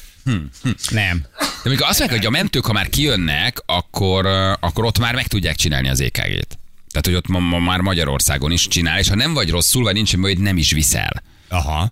Nem. 0.89 1.25
De 1.39 1.69
amikor 1.69 1.88
azt 1.88 2.00
mondják, 2.00 2.19
hogy 2.19 2.25
a 2.25 2.29
mentők, 2.29 2.65
ha 2.65 2.74
már 2.74 2.89
kijönnek, 2.89 3.57
akkor, 3.65 4.25
akkor 4.59 4.86
ott 4.86 5.00
már 5.00 5.15
meg 5.15 5.27
tudják 5.27 5.55
csinálni 5.55 5.89
az 5.89 6.01
EKG-t. 6.01 6.57
Tehát, 6.91 7.05
hogy 7.05 7.13
ott 7.13 7.27
ma, 7.27 7.39
ma 7.39 7.59
már 7.59 7.79
Magyarországon 7.79 8.51
is 8.51 8.67
csinál, 8.67 9.00
és 9.00 9.09
ha 9.09 9.15
nem 9.15 9.33
vagy 9.33 9.50
rosszul, 9.50 9.83
vagy 9.83 9.93
nincs 9.93 10.15
hogy 10.15 10.39
nem 10.39 10.57
is 10.57 10.71
viszel. 10.71 11.24
Aha. 11.48 11.91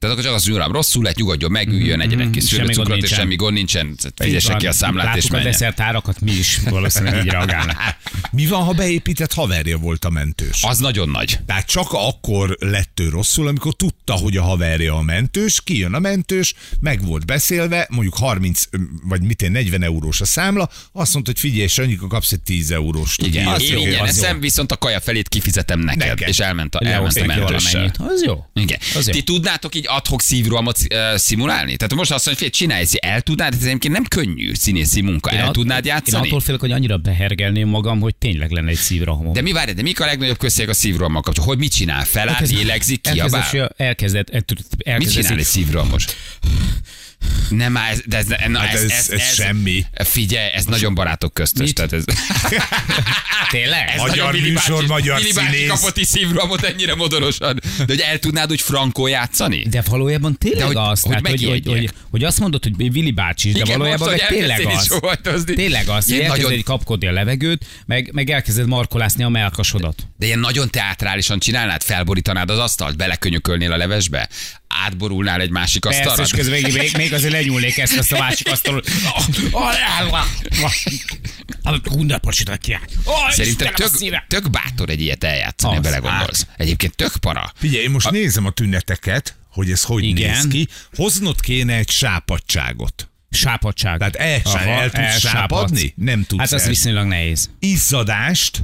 Tehát 0.00 0.16
akkor 0.16 0.28
csak 0.28 0.36
az 0.38 0.48
uram 0.48 0.72
rosszul 0.72 1.02
lett, 1.04 1.16
nyugodjon 1.16 1.50
meg, 1.50 1.68
üljön, 1.68 2.00
egyenek 2.00 2.30
ki 2.30 2.38
Mhm. 2.38 2.46
Semmi 2.46 2.62
gond 2.62 2.74
szőlőcukrot, 2.74 2.96
és 2.96 3.02
nincsen. 3.02 3.18
semmi 3.18 3.36
gond 3.36 3.54
nincsen, 3.54 3.96
fizesse 4.16 4.54
ki 4.56 4.66
a 4.66 4.72
számlát, 4.72 5.04
és 5.06 5.12
Láttuk 5.14 5.30
a 5.30 5.34
menjen. 5.34 5.50
desszert 5.52 5.80
árakat, 5.80 6.20
mi 6.20 6.30
is 6.32 6.58
valószínűleg 6.70 7.24
így 7.24 7.30
reagálnak. 7.30 7.76
Mi 8.32 8.46
van, 8.46 8.62
ha 8.64 8.72
beépített 8.72 9.32
haverja 9.32 9.78
volt 9.78 10.04
a 10.04 10.10
mentős? 10.10 10.62
Az 10.62 10.78
nagyon 10.78 11.08
nagy. 11.08 11.38
Tehát 11.46 11.66
csak 11.66 11.86
akkor 11.92 12.56
lett 12.60 13.00
ő 13.00 13.08
rosszul, 13.08 13.46
amikor 13.48 13.74
tudta, 13.74 14.12
hogy 14.12 14.36
a 14.36 14.42
haverja 14.42 14.94
a 14.94 15.02
mentős, 15.02 15.60
kijön 15.64 15.94
a 15.94 15.98
mentős, 15.98 16.54
meg 16.80 17.04
volt 17.04 17.26
beszélve, 17.26 17.86
mondjuk 17.90 18.16
30 18.16 18.62
vagy 19.02 19.22
mit 19.22 19.42
én, 19.42 19.50
40 19.50 19.82
eurós 19.82 20.20
a 20.20 20.24
számla, 20.24 20.68
azt 20.92 21.12
mondta, 21.12 21.30
hogy 21.30 21.40
figyelj, 21.40 21.66
Sanyika, 21.66 22.06
kapsz 22.06 22.32
egy 22.32 22.40
10 22.42 22.70
eurós. 22.70 23.16
Igen, 23.22 23.46
Az 23.46 23.62
én 23.62 23.72
jó, 23.72 23.80
ingyen 23.80 24.00
az 24.00 24.08
eszem, 24.08 24.40
viszont 24.40 24.72
a 24.72 24.76
kaja 24.76 25.00
felét 25.00 25.28
kifizetem 25.28 25.80
neked. 25.80 26.08
Neked. 26.08 26.28
És 26.28 26.38
elment 26.38 26.74
a, 26.74 26.86
elment 26.86 27.16
a 27.16 27.24
mentőssel. 27.24 27.92
Az 27.98 28.22
jó. 28.24 28.44
Igen. 28.54 28.78
Az 28.96 29.06
jó. 29.06 29.12
Ti 29.12 29.22
tudnátok 29.22 29.74
így 29.74 29.86
adhok 29.90 30.22
szívrohamot 30.22 30.78
uh, 30.78 31.16
szimulálni? 31.16 31.76
Tehát 31.76 31.94
most 31.94 32.12
azt 32.12 32.26
mondja, 32.26 32.44
hogy 32.44 32.52
csinálj, 32.52 32.84
el 33.00 33.20
tudnád, 33.20 33.54
ez 33.54 33.62
egyébként 33.64 33.94
nem 33.94 34.04
könnyű 34.04 34.54
színészi 34.54 35.00
munka. 35.00 35.30
El 35.30 35.50
tudnád 35.50 35.84
Én 35.84 35.92
játszani? 35.92 36.26
attól 36.26 36.40
félek, 36.40 36.60
hogy 36.60 36.72
annyira 36.72 36.96
behergelném 36.96 37.68
magam, 37.68 38.00
hogy 38.00 38.14
tényleg 38.14 38.50
lenne 38.50 38.70
egy 38.70 38.76
szívrohamom. 38.76 39.32
De 39.32 39.40
mi 39.40 39.52
várj, 39.52 39.72
de 39.72 39.82
mik 39.82 40.00
a 40.00 40.04
legnagyobb 40.04 40.38
közszeg 40.38 40.68
a 40.68 40.74
szívrohammal 40.74 41.22
kapcsolatban? 41.22 41.56
Hogy 41.56 41.64
mit 41.64 41.74
csinál? 41.76 42.04
Feláll, 42.04 42.46
lélegzik, 42.46 43.06
elkezdett, 43.06 43.50
kiabál? 43.50 43.74
elkezdett, 43.76 44.32
Mit 44.32 44.46
elkezdett, 44.78 45.22
csinál 45.22 45.38
egy 45.38 45.44
szívrohamos? 45.44 46.04
Nem, 47.50 47.76
ez, 47.76 48.00
de 48.06 48.16
ez, 48.16 48.26
na, 48.48 48.58
Hát 48.58 48.74
ez, 48.74 48.82
ez- 48.82 48.90
ez, 48.90 49.08
ez 49.08 49.34
semmi. 49.34 49.84
Figyelj, 50.04 50.50
ez 50.54 50.64
nagyon 50.64 50.94
barátok 50.94 51.34
köztös. 51.34 51.66
Mit? 51.66 51.74
Tehát 51.74 51.92
ez, 51.92 52.04
Tényleg? 53.50 53.88
ez 53.88 54.00
Magyar 54.00 54.32
műsor, 54.32 54.74
bácsi- 54.74 54.86
magyar 54.86 55.20
színész. 55.20 55.68
kapott 55.68 55.96
is 55.98 56.06
szívrohamot 56.06 56.62
ennyire 56.62 56.94
modorosan. 56.94 57.60
De 57.78 57.84
hogy 57.86 58.00
el 58.00 58.18
tudnád 58.18 58.50
úgy 58.50 58.60
frankó 58.60 59.06
játszani? 59.06 59.66
De 59.70 59.82
valójában 59.86 60.36
tényleg 60.38 60.58
De 60.58 60.64
hogy- 60.64 60.76
az, 60.76 61.00
hogy 61.00 61.10
tehát, 61.10 61.28
hogy, 61.28 61.44
hogy, 61.44 61.66
hogy, 61.66 61.90
hogy, 62.10 62.24
azt 62.24 62.40
mondod, 62.40 62.62
hogy 62.62 62.92
Vili 62.92 63.10
bácsi 63.10 63.48
is, 63.48 63.54
de 63.54 63.60
Igen, 63.60 63.78
valójában 63.78 64.08
most, 64.10 64.20
meg 64.20 64.28
tényleg 64.28 64.66
az. 64.66 65.44
Tényleg 65.44 65.88
az, 65.88 66.04
hogy 66.04 66.14
elkezded 66.20 66.42
nagyon... 66.46 66.62
kapkodni 66.62 67.06
a 67.06 67.12
levegőt, 67.12 67.64
meg, 67.86 68.10
meg 68.12 68.30
elkezded 68.30 68.66
markolászni 68.66 69.24
a 69.24 69.28
melkasodat. 69.28 70.02
De 70.18 70.26
ilyen 70.26 70.38
nagyon 70.38 70.70
teátrálisan 70.70 71.38
csinálnád, 71.38 71.82
felborítanád 71.82 72.50
az 72.50 72.58
asztalt, 72.58 72.96
belekönyökölnél 72.96 73.72
a 73.72 73.76
levesbe, 73.76 74.28
átborulnál 74.84 75.40
egy 75.40 75.50
másik 75.50 75.82
Persze, 75.82 75.98
asztalra. 76.00 76.22
és 76.22 76.30
közben 76.30 76.60
még, 76.60 76.72
még, 76.74 76.96
még 76.96 77.12
azért 77.12 77.32
lenyúlnék 77.32 77.78
ezt 77.78 77.96
azt 77.98 78.12
a 78.12 78.18
másik 78.18 78.48
asztalon. 78.50 78.82
Hunderpocsitat 81.84 82.58
ki. 82.58 82.78
Szerintem 83.28 83.72
tök, 83.74 83.90
tök 84.28 84.50
bátor 84.50 84.90
egy 84.90 85.00
ilyet 85.00 85.24
eljátszani, 85.24 85.76
Az, 85.76 85.82
belegondolsz. 85.82 86.46
Egyébként 86.56 86.96
tök 86.96 87.16
para. 87.16 87.52
Figyelj, 87.56 87.82
én 87.84 87.90
most 87.90 88.10
nézem 88.10 88.46
a 88.46 88.50
tüneteket, 88.50 89.36
hogy 89.50 89.70
ez 89.70 89.82
hogy 89.82 90.04
Igen. 90.04 90.30
néz 90.30 90.46
ki. 90.46 90.68
Hoznod 90.94 91.40
kéne 91.40 91.74
egy 91.76 91.90
sápadságot. 91.90 93.10
Sápadság. 93.30 93.98
Tehát 93.98 94.16
el, 94.16 94.40
Aha, 94.44 94.58
el 94.58 94.90
tudsz 94.90 94.94
elsápadsz. 95.04 95.30
sápadni? 95.30 95.92
Nem 95.96 96.24
tudsz 96.24 96.40
Hát 96.40 96.52
az 96.52 96.62
el. 96.62 96.68
viszonylag 96.68 97.06
nehéz. 97.06 97.50
Izzadást, 97.58 98.62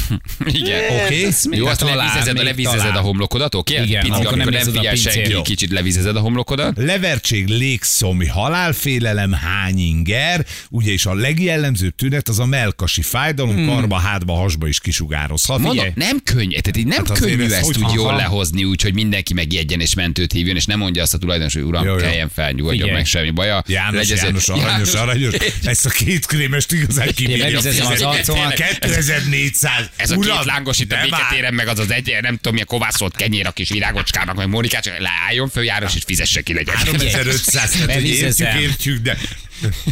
Igen. 0.46 1.04
oké? 1.04 1.28
Jó, 1.50 1.66
azt 1.66 1.78
talán, 1.80 1.96
levízezed, 1.96 2.34
még 2.34 2.44
levízezed 2.44 2.78
talán. 2.78 2.96
a 2.96 3.00
homlokodat, 3.00 3.54
oké? 3.54 3.74
Igen, 3.82 4.02
Pici, 4.02 4.12
akkor 4.12 4.26
amikor 4.26 4.52
nem 4.52 4.62
nem 4.64 4.72
a 4.74 4.78
figyel 4.78 4.94
senki, 4.94 5.30
Jó. 5.30 5.42
kicsit 5.42 5.70
levízezed 5.70 6.16
a 6.16 6.20
homlokodat. 6.20 6.76
levertség, 6.76 7.46
légszomi, 7.48 8.26
halálfélelem, 8.26 9.32
hányinger, 9.32 10.46
ugye 10.70 10.92
és 10.92 11.06
a 11.06 11.14
legjellemzőbb 11.14 11.94
tünet 11.94 12.28
az 12.28 12.38
a 12.38 12.46
melkasi 12.46 13.02
fájdalom, 13.02 13.54
hmm. 13.54 13.66
karba, 13.66 13.96
hátba, 13.98 14.34
hasba 14.34 14.66
is 14.68 14.80
kisugározhat. 14.80 15.58
Mondom, 15.58 15.86
nem 15.94 16.18
könnyű, 16.24 16.48
tehát 16.58 16.76
így 16.76 16.86
nem 16.86 17.04
Hát 17.06 17.18
könnyű 17.18 17.44
ez 17.44 17.52
ezt 17.52 17.64
hogy- 17.64 17.82
úgy 17.84 17.92
jól 17.94 18.16
lehozni, 18.16 18.64
úgy, 18.64 18.82
hogy 18.82 18.94
mindenki 18.94 19.34
megjegyen 19.34 19.80
és 19.80 19.94
mentőt 19.94 20.32
hívjon, 20.32 20.56
és 20.56 20.64
nem 20.66 20.78
mondja 20.78 21.02
azt 21.02 21.14
a 21.14 21.18
tulajdonos, 21.18 21.54
hogy 21.54 21.62
uram, 21.62 21.84
Jó, 21.84 21.92
jó. 21.92 21.98
keljen 21.98 22.28
fel, 22.28 22.50
nyugodjon 22.50 22.90
meg, 22.90 23.06
semmi 23.06 23.30
baja. 23.30 23.62
János, 23.66 23.94
Legyezett- 23.94 24.24
János, 24.24 24.48
aranyos, 24.48 24.94
aranyos. 24.94 25.34
Ezt 25.64 25.86
a 25.86 25.90
két 25.90 26.26
krémest 26.26 26.72
igazán 26.72 27.08
kibírja. 27.14 27.44
levizezem 27.44 27.86
az 27.86 28.00
arcomat. 28.02 28.52
2400. 28.54 29.81
Ez 29.96 30.10
a 30.10 30.16
Uram, 30.16 30.36
két 30.36 30.44
lángos 30.44 30.78
itt 30.78 30.92
a 30.92 31.00
béketéren, 31.02 31.54
meg 31.54 31.68
az 31.68 31.78
az 31.78 31.90
egy, 31.90 32.16
nem 32.20 32.36
tudom, 32.36 32.52
milyen 32.52 32.66
kovászolt 32.66 33.16
kenyér 33.16 33.46
a 33.46 33.50
kis 33.50 33.68
virágocskának, 33.68 34.36
meg 34.36 34.48
Mónikát, 34.48 34.82
csak 34.82 34.98
leálljon 34.98 35.48
föl 35.48 35.64
János, 35.64 35.94
és 35.94 36.02
fizesse 36.06 36.40
ki 36.40 36.54
legyen. 36.54 36.76
3500, 36.76 37.70
tehát 37.70 37.92
hogy 37.92 38.06
értjük, 38.06 38.48
értjük, 38.60 39.02
de 39.02 39.18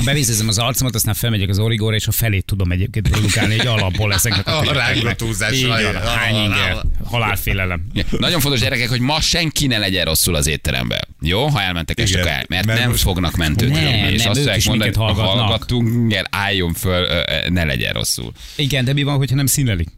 Bevízezem 0.04 0.48
az 0.48 0.58
arcomat, 0.58 0.94
aztán 0.94 1.14
felmegyek 1.14 1.48
az 1.48 1.58
origóra, 1.58 1.94
és 1.96 2.06
a 2.06 2.12
felét 2.12 2.44
tudom 2.44 2.72
egyébként 2.72 3.08
produkálni 3.08 3.54
egy 3.58 3.66
alapból 3.66 4.12
ezeknek 4.12 4.46
a 4.46 4.58
A 4.58 4.72
rángatózás, 4.72 5.62
hány 6.04 6.34
inger, 6.34 6.76
halálfélelem. 7.04 7.82
Nagyon 8.18 8.40
fontos 8.40 8.60
gyerekek, 8.60 8.88
hogy 8.88 9.00
ma 9.00 9.20
senki 9.20 9.66
ne 9.66 9.78
legyen 9.78 10.04
rosszul 10.04 10.34
az 10.34 10.46
étteremben. 10.46 11.00
Jó, 11.20 11.46
ha 11.46 11.62
elmentek 11.62 12.00
este, 12.00 12.18
el, 12.18 12.44
mert, 12.48 12.66
Mert 12.66 12.78
nem 12.78 12.90
most- 12.90 13.02
fognak 13.02 13.36
mentőt 13.36 13.76
hívni, 13.78 14.12
és 14.12 14.22
nem, 14.22 14.30
azt 14.30 14.40
fogják 14.40 14.64
mondani, 14.64 14.90
hallgatnak. 14.94 15.38
hallgattunk, 15.38 16.10
igen, 16.10 16.26
álljon 16.30 16.74
föl, 16.74 17.06
ne 17.48 17.64
legyen 17.64 17.92
rosszul. 17.92 18.32
Igen, 18.56 18.84
de 18.84 18.92
mi 18.92 19.02
van, 19.02 19.16
hogyha 19.16 19.36
nem 19.36 19.46
színelik? 19.46 19.88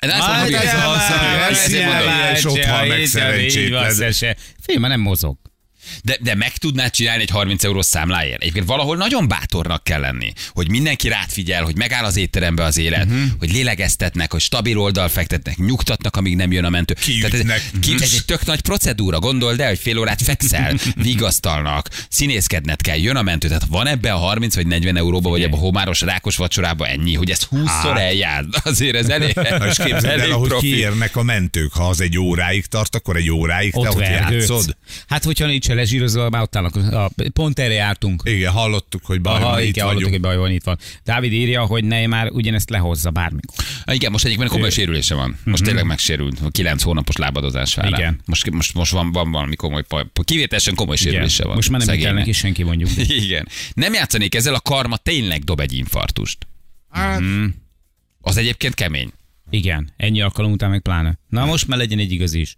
De 0.00 0.12
ezt 0.14 0.26
mondom, 0.26 0.54
ez 0.54 0.70
hogy- 0.70 0.80
az, 1.50 1.58
ezért 1.64 1.84
mondom, 1.84 2.10
és 2.34 2.44
ott 2.44 2.64
hal 2.64 2.86
meg 2.86 3.04
szerencsétlen. 3.06 4.12
Fél, 4.60 4.78
már 4.78 4.90
nem 4.90 5.00
mozog. 5.00 5.36
De, 6.02 6.16
de 6.20 6.34
meg 6.34 6.56
tudnád 6.56 6.90
csinálni 6.90 7.22
egy 7.22 7.30
30 7.30 7.64
eurós 7.64 7.86
számláért. 7.86 8.40
Egyébként 8.42 8.66
valahol 8.66 8.96
nagyon 8.96 9.28
bátornak 9.28 9.84
kell 9.84 10.00
lenni, 10.00 10.32
hogy 10.48 10.70
mindenki 10.70 11.08
rád 11.08 11.28
figyel, 11.28 11.62
hogy 11.64 11.76
megáll 11.76 12.04
az 12.04 12.16
étterembe 12.16 12.64
az 12.64 12.76
élet, 12.76 13.04
uh-huh. 13.04 13.22
hogy 13.38 13.52
lélegeztetnek, 13.52 14.32
hogy 14.32 14.40
stabil 14.40 14.78
oldal 14.78 15.08
fektetnek, 15.08 15.56
nyugtatnak, 15.56 16.16
amíg 16.16 16.36
nem 16.36 16.52
jön 16.52 16.64
a 16.64 16.70
mentő. 16.70 16.94
Kiütnek. 16.94 17.50
ez, 17.50 17.62
ki, 17.80 17.94
ez 17.94 18.12
egy 18.14 18.24
tök 18.24 18.44
nagy 18.44 18.60
procedúra, 18.60 19.18
gondold 19.18 19.60
el, 19.60 19.68
hogy 19.68 19.78
fél 19.78 19.98
órát 19.98 20.22
fekszel, 20.22 20.74
vigasztalnak, 21.08 21.88
színészkedned 22.08 22.80
kell, 22.80 22.96
jön 22.98 23.16
a 23.16 23.22
mentő. 23.22 23.48
Tehát 23.48 23.64
van 23.68 23.86
ebbe 23.86 24.12
a 24.12 24.18
30 24.18 24.54
vagy 24.54 24.66
40 24.66 24.96
euróba, 24.96 25.30
vagy 25.30 25.42
ebbe 25.42 25.56
a 25.56 25.58
homáros 25.58 26.00
rákos 26.00 26.36
vacsorába 26.36 26.86
ennyi, 26.86 27.14
hogy 27.14 27.30
ezt 27.30 27.48
20-szor 27.50 27.98
eljár. 27.98 28.44
Azért 28.64 28.96
ez 28.96 29.08
elég, 29.08 29.34
Na, 29.34 29.66
és 29.66 29.76
képzeld 29.76 30.04
el, 30.04 30.10
elég 30.20 30.32
ahogy 30.32 30.48
profi. 30.48 30.66
kiérnek 30.66 31.16
a 31.16 31.22
mentők. 31.22 31.72
Ha 31.72 31.88
az 31.88 32.00
egy 32.00 32.18
óráig 32.18 32.66
tart, 32.66 32.94
akkor 32.94 33.16
egy 33.16 33.30
óráig 33.30 33.72
te 33.72 33.78
Ott 33.78 33.88
ott 33.88 33.98
vergődsz. 33.98 34.48
játszod. 34.48 34.76
Hát, 35.08 35.24
hogyha 35.24 35.46
nincs 35.46 35.68
lezsírozva, 35.74 36.30
már 36.30 36.42
ott 36.42 36.56
állnak. 36.56 36.76
A- 36.76 37.10
Pont 37.32 37.58
erre 37.58 37.72
jártunk. 37.72 38.22
Igen, 38.24 38.52
hallottuk, 38.52 39.04
hogy 39.04 39.20
baj 39.20 39.34
Aha, 39.34 39.50
van, 39.50 39.60
itt 39.60 39.66
igen, 39.66 39.84
hallottuk, 39.84 40.04
vagyunk. 40.10 40.22
hogy 40.24 40.32
baj 40.32 40.36
van, 40.46 40.54
itt 40.54 40.64
van. 40.64 40.78
Dávid 41.04 41.32
írja, 41.32 41.64
hogy 41.64 41.84
ne 41.84 42.06
már 42.06 42.30
ugyanezt 42.30 42.70
lehozza 42.70 43.10
bármikor. 43.10 43.54
Igen, 43.92 44.10
most 44.12 44.24
egyébként 44.24 44.50
komoly 44.50 44.70
sérülése 44.70 45.14
van. 45.14 45.38
Most 45.44 45.62
tényleg 45.64 45.84
megsérült. 45.86 46.40
9 46.50 46.82
hónapos 46.82 47.16
lábadozás 47.16 47.74
vár 47.74 47.84
rá. 47.84 47.90
Mhm. 47.90 48.00
Igen. 48.00 48.20
Most, 48.26 48.50
most, 48.50 48.74
most 48.74 48.92
van, 48.92 49.12
van 49.12 49.30
valami 49.30 49.56
komoly, 49.56 49.82
kivételesen 50.24 50.74
komoly 50.74 50.96
Igen. 51.00 51.12
sérülése 51.12 51.44
van. 51.44 51.54
Most 51.54 51.70
már 51.70 51.80
nem 51.86 51.96
kell 51.98 52.12
neki 52.12 52.32
senki 52.32 52.62
mondjuk. 52.62 52.90
Igen. 53.24 53.48
Nem 53.74 53.92
játszanék 53.92 54.34
ezzel, 54.34 54.54
a 54.54 54.60
karma 54.60 54.96
tényleg 54.96 55.42
dob 55.44 55.60
egy 55.60 55.72
infartust. 55.72 56.46
Hát, 56.90 57.20
Az 58.20 58.36
egyébként 58.36 58.74
kemény. 58.74 59.12
Igen, 59.50 59.92
ennyi 59.96 60.20
alkalom 60.20 60.52
után 60.52 60.70
meg 60.70 60.80
pláne. 60.80 61.18
Na 61.28 61.44
most 61.44 61.66
már 61.66 61.78
legyen 61.78 61.98
egy 61.98 62.12
igazi 62.12 62.40
is, 62.40 62.56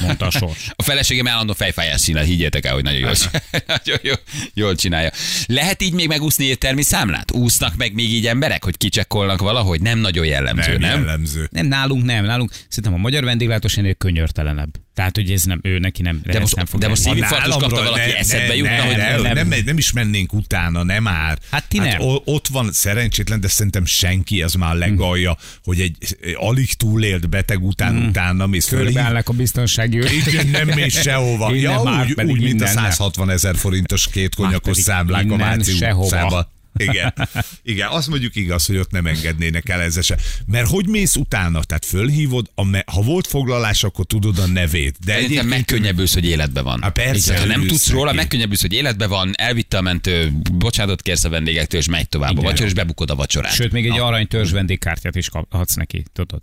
mondta 0.00 0.26
a 0.26 0.30
sors. 0.30 0.70
A 0.76 0.82
feleségem 0.82 1.28
állandó 1.28 1.52
fejfájás 1.52 2.00
színel, 2.00 2.24
higgyétek 2.24 2.66
el, 2.66 2.74
hogy 2.74 2.82
nagyon 2.82 3.00
jól, 3.00 3.12
nagyon 3.66 3.98
jól, 4.02 4.20
jól 4.54 4.74
csinálja. 4.74 5.10
Lehet 5.46 5.82
így 5.82 5.92
még 5.92 6.08
megúszni 6.08 6.44
éttermi 6.44 6.82
számlát? 6.82 7.32
Úsznak 7.32 7.76
meg 7.76 7.94
még 7.94 8.12
így 8.12 8.26
emberek, 8.26 8.64
hogy 8.64 8.76
kicsekkolnak 8.76 9.40
valahogy? 9.40 9.80
Nem 9.80 9.98
nagyon 9.98 10.26
jellemző, 10.26 10.70
nem, 10.70 10.80
nem? 10.80 10.98
jellemző. 10.98 11.48
Nem, 11.50 11.66
nálunk 11.66 12.04
nem, 12.04 12.24
nálunk 12.24 12.50
szerintem 12.68 12.94
a 12.94 13.02
magyar 13.02 13.24
vendéglátós 13.24 13.76
ennél 13.76 13.94
könyörtelenebb. 13.94 14.70
Tehát, 14.98 15.16
hogy 15.16 15.30
ez 15.30 15.42
nem, 15.42 15.60
ő 15.62 15.78
neki 15.78 16.02
nem, 16.02 16.20
De 16.24 16.40
most, 16.40 16.56
nem 16.56 16.66
fog 16.66 16.80
de 16.80 16.88
most 16.88 17.02
szívinfarktus 17.02 17.54
kapta 17.54 17.82
valaki, 17.82 17.98
ne- 18.10 18.16
eszedbe 18.18 18.56
jutna, 18.56 18.70
ne- 18.70 18.80
hogy 18.80 18.96
ne- 18.96 19.10
nem- 19.10 19.22
nem, 19.22 19.48
nem, 19.48 19.62
nem 19.64 19.78
is 19.78 19.92
mennénk 19.92 20.32
utána, 20.32 20.82
nem 20.82 21.02
már. 21.02 21.38
Hát 21.50 21.68
ti 21.68 21.78
nem. 21.78 22.00
o- 22.00 22.22
ott 22.24 22.48
van 22.48 22.72
szerencsétlen, 22.72 23.40
de 23.40 23.48
szerintem 23.48 23.84
senki, 23.84 24.42
ez 24.42 24.54
már 24.54 24.74
legalja, 24.74 25.36
hogy 25.64 25.80
egy 25.80 25.96
alig 26.34 26.72
túlélt 26.72 27.28
beteg 27.28 27.64
után 27.64 27.96
utána 27.96 28.46
mész 28.46 28.68
föl. 28.68 28.84
Körbeállnak 28.84 29.28
a 29.28 29.32
biztonsági 29.32 29.96
őrök. 29.96 30.12
Igen, 30.26 30.46
nem 30.46 30.68
mész 30.68 31.00
sehova. 31.00 31.54
Innen 31.54 31.60
Ja, 31.72 31.82
már 31.82 32.06
úgy, 32.06 32.24
úgy, 32.24 32.26
mint 32.26 32.40
a 32.40 32.46
innen 32.46 32.74
nem. 32.74 32.90
160 32.90 33.30
ezer 33.30 33.56
forintos 33.56 34.08
két 34.08 34.34
konyakos 34.34 34.76
számlák 34.76 35.30
a 35.30 35.62
sehova. 35.62 36.04
utcába. 36.04 36.56
Igen. 36.78 37.14
Igen, 37.62 37.88
azt 37.88 38.08
mondjuk 38.08 38.36
igaz, 38.36 38.66
hogy 38.66 38.76
ott 38.76 38.90
nem 38.90 39.06
engednének 39.06 39.68
el 39.68 39.80
ezzel 39.80 40.02
se. 40.02 40.18
Mert 40.46 40.68
hogy 40.68 40.86
mész 40.88 41.16
utána? 41.16 41.62
Tehát 41.64 41.84
fölhívod, 41.84 42.50
a 42.54 42.64
me- 42.64 42.90
ha 42.90 43.02
volt 43.02 43.26
foglalás, 43.26 43.84
akkor 43.84 44.04
tudod 44.06 44.38
a 44.38 44.46
nevét. 44.46 44.96
De 45.04 45.12
Szerintem 45.12 45.24
egyébként 45.24 45.48
megkönnyebbülsz, 45.48 46.14
hogy 46.14 46.24
életben 46.24 46.64
van. 46.64 46.82
Há, 46.82 46.88
persze, 46.88 47.38
ha 47.38 47.44
nem 47.44 47.66
tudsz 47.66 47.90
róla, 47.90 48.12
megkönnyebbülsz, 48.12 48.60
hogy 48.60 48.72
életben 48.72 49.08
van, 49.08 49.32
elvitte 49.36 49.76
a 49.78 49.80
mentő, 49.80 50.32
bocsánatot 50.52 51.02
kérsz 51.02 51.24
a 51.24 51.28
vendégektől, 51.28 51.80
és 51.80 51.88
megy 51.88 52.08
tovább 52.08 52.28
a 52.30 52.32
Igen. 52.32 52.44
vacsora, 52.44 52.66
és 52.68 52.74
bebukod 52.74 53.10
a 53.10 53.14
vacsorát. 53.14 53.54
Sőt, 53.54 53.72
még 53.72 53.86
egy 53.86 53.98
arany 53.98 54.26
törzs 54.26 54.50
vendégkártyát 54.50 55.16
is 55.16 55.28
kaphatsz 55.28 55.74
neki, 55.74 56.04
tudod? 56.12 56.40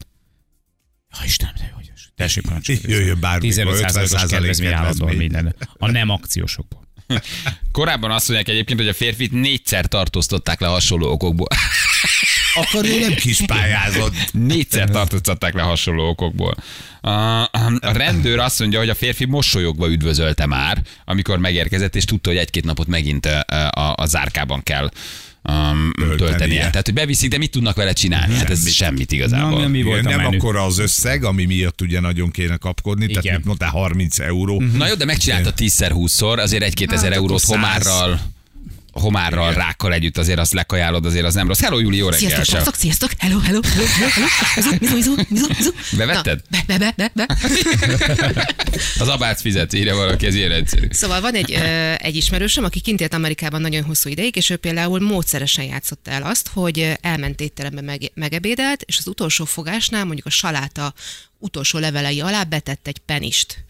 Ja, 1.20 1.26
Istenem, 1.26 1.54
de 1.58 1.66
jó, 1.70 1.76
hogy 1.76 1.86
Tessék 2.16 2.44
parancsolni. 2.44 2.82
Jöjjön 2.86 3.20
bármikor, 3.20 3.64
15%-os 3.64 4.12
50% 4.12 4.30
kedvezmény 4.30 4.70
kedvezmény. 4.72 5.18
minden. 5.18 5.56
A 5.78 5.92
nem 5.92 6.10
akciósokból. 6.10 6.88
Korábban 7.72 8.12
azt 8.12 8.28
mondják 8.28 8.50
egyébként, 8.50 8.80
hogy 8.80 8.88
a 8.88 8.94
férfit 8.94 9.32
négyszer 9.32 9.86
tartóztatták 9.86 10.60
le 10.60 10.68
hasonló 10.68 11.12
okokból. 11.12 11.48
Akkor 12.54 12.86
ő 12.86 13.00
nem 13.00 13.14
kis 13.14 13.42
pályázott. 13.46 14.14
Négyszer 14.32 14.90
tartóztatták 14.90 15.54
le 15.54 15.62
hasonló 15.62 16.08
okokból. 16.08 16.56
A, 17.02 17.50
rendőr 17.82 18.40
azt 18.40 18.60
mondja, 18.60 18.80
hogy 18.80 18.90
a 18.90 18.96
férfi 18.96 19.26
mosolyogva 19.26 19.88
üdvözölte 19.88 20.46
már, 20.46 20.82
amikor 21.06 21.38
megérkezett, 21.38 21.96
és 21.96 22.06
tudta, 22.06 22.30
hogy 22.30 22.40
egy-két 22.40 22.66
napot 22.66 22.88
megint 22.88 23.26
a, 23.26 23.46
a, 23.70 23.94
a 23.98 24.06
zárkában 24.06 24.64
kell 24.64 24.90
um, 25.50 25.92
Töltenie. 25.98 26.18
töltenie. 26.18 26.60
Tehát, 26.70 26.86
hogy 26.86 26.94
beviszik, 26.94 27.30
de 27.30 27.38
mit 27.38 27.52
tudnak 27.52 27.76
vele 27.76 27.94
csinálni? 27.94 28.34
Hát 28.36 28.50
ez 28.50 28.58
Semmit. 28.58 28.74
semmit 28.74 29.12
igazából. 29.12 29.62
Na, 29.62 29.68
mi 29.68 29.82
volt 29.84 30.00
Igen, 30.02 30.12
nem 30.16 30.22
menü? 30.24 30.38
akkora 30.38 30.64
az 30.64 30.78
összeg, 30.80 31.24
ami 31.24 31.46
miatt 31.46 31.82
ugye 31.82 32.00
nagyon 32.00 32.32
kéne 32.32 32.58
kapkodni, 32.58 33.08
tehát 33.08 33.24
Igen. 33.24 33.36
mit 33.36 33.46
mondtál, 33.46 33.70
30 33.70 34.20
euró. 34.20 34.64
Na 34.74 34.88
jó, 34.88 34.94
de 34.94 35.06
megcsinálta 35.06 35.54
10-20-szor, 35.58 36.38
azért 36.38 36.64
egy-két 36.64 36.92
ezer 36.92 37.10
Hát 37.12 37.20
eurót 37.20 37.42
akkor 37.44 37.60
száz. 37.60 38.20
Homárral, 39.02 39.40
homárral, 39.40 39.64
rákkal 39.66 39.94
együtt 39.94 40.18
azért 40.18 40.40
azt 40.40 40.54
lekajálod, 40.54 41.06
azért 41.06 41.26
az 41.26 41.34
nem 41.34 41.48
rossz. 41.48 41.60
Hello, 41.60 41.80
Júli, 41.80 41.98
jó 41.98 42.10
reggel. 42.10 42.20
Sziasztok, 42.30 42.46
Ciao. 42.46 42.56
sziasztok, 42.56 42.76
sziasztok, 42.76 43.12
hello, 43.18 43.40
hello, 43.40 43.60
hello, 43.64 43.86
hello, 43.86 44.28
hello, 44.54 44.78
mizu, 44.80 44.96
mizu, 44.96 45.16
mizu, 45.30 45.48
mizu. 45.58 45.72
Bevetted? 45.98 46.42
Na, 46.50 46.58
Be, 46.68 46.78
be, 46.78 46.94
be, 46.96 47.12
be. 47.14 47.28
Az 49.00 49.08
abác 49.08 49.42
fizet, 49.42 49.74
írja 49.74 49.96
valaki, 49.96 50.26
ez 50.26 50.36
ilyen 50.36 50.52
egyszerű. 50.52 50.88
Szóval 50.90 51.22
van 51.22 51.34
egy, 51.34 51.54
ö, 51.54 51.94
egy 51.98 52.16
ismerősöm, 52.16 52.64
aki 52.64 52.80
kint 52.80 53.02
élt 53.02 53.14
Amerikában 53.14 53.62
nagyon 53.62 53.84
hosszú 53.84 54.10
ideig, 54.10 54.36
és 54.36 54.50
ő 54.50 54.56
például 54.56 55.00
módszeresen 55.00 55.66
játszotta 55.66 56.12
el 56.12 56.24
azt, 56.24 56.50
hogy 56.54 56.98
elment 57.02 57.42
étterembe 57.42 57.82
meg, 57.82 58.12
megebédelt, 58.14 58.82
és 58.82 58.98
az 58.98 59.08
utolsó 59.08 59.46
fogásnál 59.46 60.06
mondjuk 60.06 60.26
a 60.26 60.30
saláta 60.30 60.94
utolsó 61.38 61.80
levelei 61.80 62.22
alá 62.22 62.44
betett 62.44 62.88
egy 62.88 62.98
penist. 62.98 63.66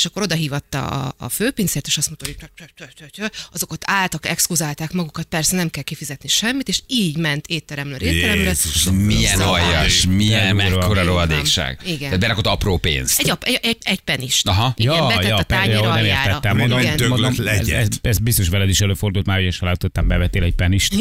És 0.00 0.06
akkor 0.06 0.22
oda 0.22 0.34
hívatta 0.34 0.86
a, 0.86 1.14
a 1.18 1.28
főpincért, 1.28 1.86
és 1.86 1.96
azt 1.96 2.06
mondta, 2.06 2.26
hogy 2.26 3.30
azok 3.52 3.72
ott 3.72 3.82
álltak, 3.86 4.26
exkuzálták 4.26 4.92
magukat, 4.92 5.24
persze 5.24 5.56
nem 5.56 5.70
kell 5.70 5.82
kifizetni 5.82 6.28
semmit, 6.28 6.68
és 6.68 6.80
így 6.86 7.16
ment 7.16 7.46
étteremről 7.46 8.00
étteremre. 8.00 8.42
Jézus, 8.42 8.88
Milyen 8.92 9.36
Szóval- 9.36 9.60
aljas, 9.60 10.06
milyen 10.06 10.56
mekkora 10.56 10.90
Igen. 10.92 11.04
rohadékság. 11.04 11.80
Igen. 11.84 11.98
Tehát 11.98 12.18
berakott 12.20 12.46
apró 12.46 12.76
pénzt. 12.76 13.18
Egy, 13.20 13.32
egy, 13.40 13.58
egy, 13.62 13.76
egy 13.80 14.00
penist. 14.00 14.48
Aha. 14.48 14.72
Igen, 14.76 14.94
Ja, 14.94 15.06
betett 15.06 15.28
ja, 15.28 15.36
a 15.36 15.42
tányér 15.42 15.76
aljára. 15.76 16.28
értettem. 16.28 16.56
Mondom, 16.56 16.80
döglött 16.80 17.08
mondom, 17.08 17.46
ez, 17.46 17.68
ez, 17.68 17.88
ez, 18.02 18.18
biztos 18.18 18.48
veled 18.48 18.68
is 18.68 18.80
előfordult 18.80 19.26
már, 19.26 19.36
hogy 19.36 19.46
és 19.46 19.60
látottam, 19.60 20.08
bevetél 20.08 20.42
egy 20.42 20.54
penist. 20.54 20.94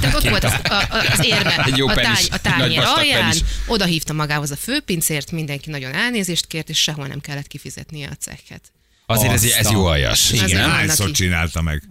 Tehát 0.00 0.14
ott 0.14 0.28
volt 0.28 0.44
az, 0.44 0.52
a, 0.64 0.86
az 1.12 1.24
érme 1.24 1.64
Egy 1.64 1.76
jó 1.76 1.88
a, 1.88 1.94
tány, 1.94 2.26
a 2.30 2.38
tányér 2.38 2.78
alján, 2.78 3.34
oda 3.66 3.84
hívta 3.84 4.12
magához 4.12 4.50
a 4.50 4.56
főpincért, 4.56 5.30
mindenki 5.30 5.70
nagyon 5.70 5.94
elnézést 5.94 6.46
kért, 6.46 6.68
és 6.68 6.82
sehol 6.82 7.06
nem 7.06 7.20
kellett 7.20 7.46
kifizetnie 7.94 8.08
a 8.08 8.14
cekket. 8.14 8.72
Azért 9.06 9.32
ez, 9.32 9.44
ez 9.44 9.70
jó 9.70 9.84
aljas. 9.84 10.32
Igen. 10.32 10.70
Hányszor 10.70 11.10
csinálta 11.10 11.62
meg? 11.62 11.82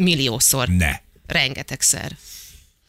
Milliószor. 0.00 0.68
Ne. 0.68 0.92
Rengetegszer. 1.26 2.16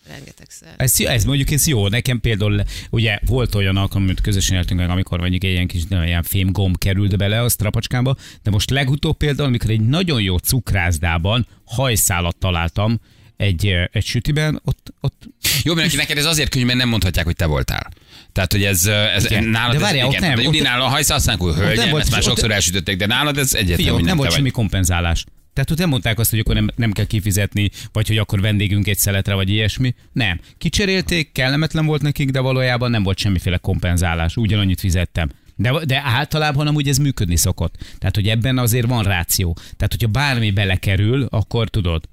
Rengetegszer. 0.07 0.73
Ez, 0.77 0.99
ez 0.99 1.23
mondjuk 1.23 1.51
ez 1.51 1.67
jó, 1.67 1.87
nekem 1.87 2.19
például 2.19 2.63
ugye 2.89 3.19
volt 3.25 3.55
olyan 3.55 3.77
alkalom, 3.77 4.03
amit 4.03 4.21
közösen 4.21 4.57
éltünk 4.57 4.79
meg, 4.79 4.89
amikor 4.89 5.19
mondjuk 5.19 5.43
egy 5.43 5.51
ilyen 5.51 5.67
kis 5.67 5.81
ilyen 5.89 6.23
fémgomb 6.23 6.77
került 6.77 7.17
bele 7.17 7.41
a 7.41 7.49
strapacskámba, 7.49 8.15
de 8.43 8.49
most 8.49 8.69
legutóbb 8.69 9.17
például, 9.17 9.47
amikor 9.47 9.69
egy 9.69 9.81
nagyon 9.81 10.21
jó 10.21 10.37
cukrászdában 10.37 11.47
hajszálat 11.65 12.35
találtam 12.35 12.99
egy, 13.37 13.73
egy 13.91 14.05
sütiben, 14.05 14.61
ott, 14.63 14.93
ott 15.01 15.23
Jó, 15.63 15.73
mert 15.73 15.85
neked 15.95 16.17
ez 16.17 16.25
azért 16.25 16.49
könnyű, 16.49 16.65
mert 16.65 16.77
nem 16.77 16.89
mondhatják, 16.89 17.25
hogy 17.25 17.35
te 17.35 17.45
voltál. 17.45 17.89
Tehát, 18.31 18.51
hogy 18.51 18.63
ez, 18.63 18.85
ez 18.85 19.25
Igen. 19.25 19.43
nálad 19.43 19.69
De 19.71 19.75
ez, 19.75 19.81
várjál, 19.81 20.05
ott 20.07 20.13
igen, 20.13 20.27
nem, 20.27 20.35
de 20.35 20.47
ott- 20.47 20.53
Julinál 20.53 20.81
a 20.81 20.87
hajsz 20.87 21.09
mondják, 21.09 21.53
hogy 21.53 21.61
nem 21.61 21.75
hölgyem, 21.75 21.89
volt- 21.89 22.03
ezt 22.03 22.11
már 22.11 22.23
sokszor 22.23 22.51
elsütötték, 22.51 22.97
de 22.97 23.05
nálad 23.05 23.37
ez 23.37 23.53
ott 23.93 23.97
nem 23.97 24.05
nem 24.05 24.17
volt 24.17 24.31
semmi 24.31 24.49
kompenzálás. 24.49 25.23
Tehát 25.53 25.71
ott 25.71 25.77
nem 25.77 25.89
mondták 25.89 26.19
azt, 26.19 26.29
hogy 26.29 26.39
akkor 26.39 26.55
nem, 26.55 26.69
nem 26.75 26.91
kell 26.91 27.05
kifizetni, 27.05 27.69
vagy 27.91 28.07
hogy 28.07 28.17
akkor 28.17 28.41
vendégünk 28.41 28.87
egy 28.87 28.97
szeletre, 28.97 29.33
vagy 29.33 29.49
ilyesmi. 29.49 29.93
Nem. 30.11 30.39
Kicserélték, 30.57 31.31
kellemetlen 31.31 31.85
volt 31.85 32.01
nekik, 32.01 32.29
de 32.29 32.39
valójában 32.39 32.91
nem 32.91 33.03
volt 33.03 33.17
semmiféle 33.17 33.57
kompenzálás. 33.57 34.35
Ugyanannyit 34.37 34.79
fizettem. 34.79 35.29
De, 35.55 35.71
de 35.85 36.01
általában 36.05 36.67
amúgy 36.67 36.87
ez 36.87 36.97
működni 36.97 37.35
szokott. 37.35 37.75
Tehát, 37.97 38.15
hogy 38.15 38.27
ebben 38.27 38.57
azért 38.57 38.87
van 38.87 39.03
ráció. 39.03 39.53
Tehát, 39.53 39.91
hogyha 39.91 40.07
bármi 40.07 40.51
belekerül, 40.51 41.27
akkor 41.29 41.69
tudod, 41.69 42.03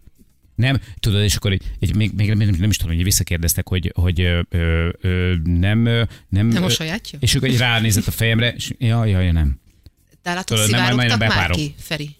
nem, 0.62 0.80
tudod, 1.00 1.22
és 1.22 1.34
akkor 1.34 1.52
egy, 1.52 1.62
egy 1.80 1.94
még, 1.96 2.12
még 2.12 2.34
nem, 2.34 2.54
nem 2.58 2.70
is 2.70 2.76
tudom, 2.76 2.94
hogy 2.94 3.04
visszakérdeztek, 3.04 3.68
hogy, 3.68 3.92
hogy 3.94 4.20
ö, 4.20 4.40
ö, 4.48 4.88
ö, 5.00 5.34
nem, 5.44 5.86
ö, 5.86 6.02
nem, 6.28 6.46
Nem 6.46 6.62
mosolyátja? 6.62 7.18
És 7.22 7.34
akkor 7.34 7.48
így 7.48 7.58
ránézett 7.58 8.06
a 8.06 8.10
fejemre, 8.10 8.52
és 8.52 8.72
ja, 8.78 9.04
ja, 9.04 9.20
ja, 9.20 9.32
nem. 9.32 9.60
De 10.22 10.34
látod, 10.34 10.44
Tudod, 10.44 10.70
nem, 10.70 10.80
nem, 10.80 10.90
szivárogtak 10.90 11.18
nem 11.18 11.38
már 11.38 11.50
ki, 11.50 11.74
Feri? 11.78 12.10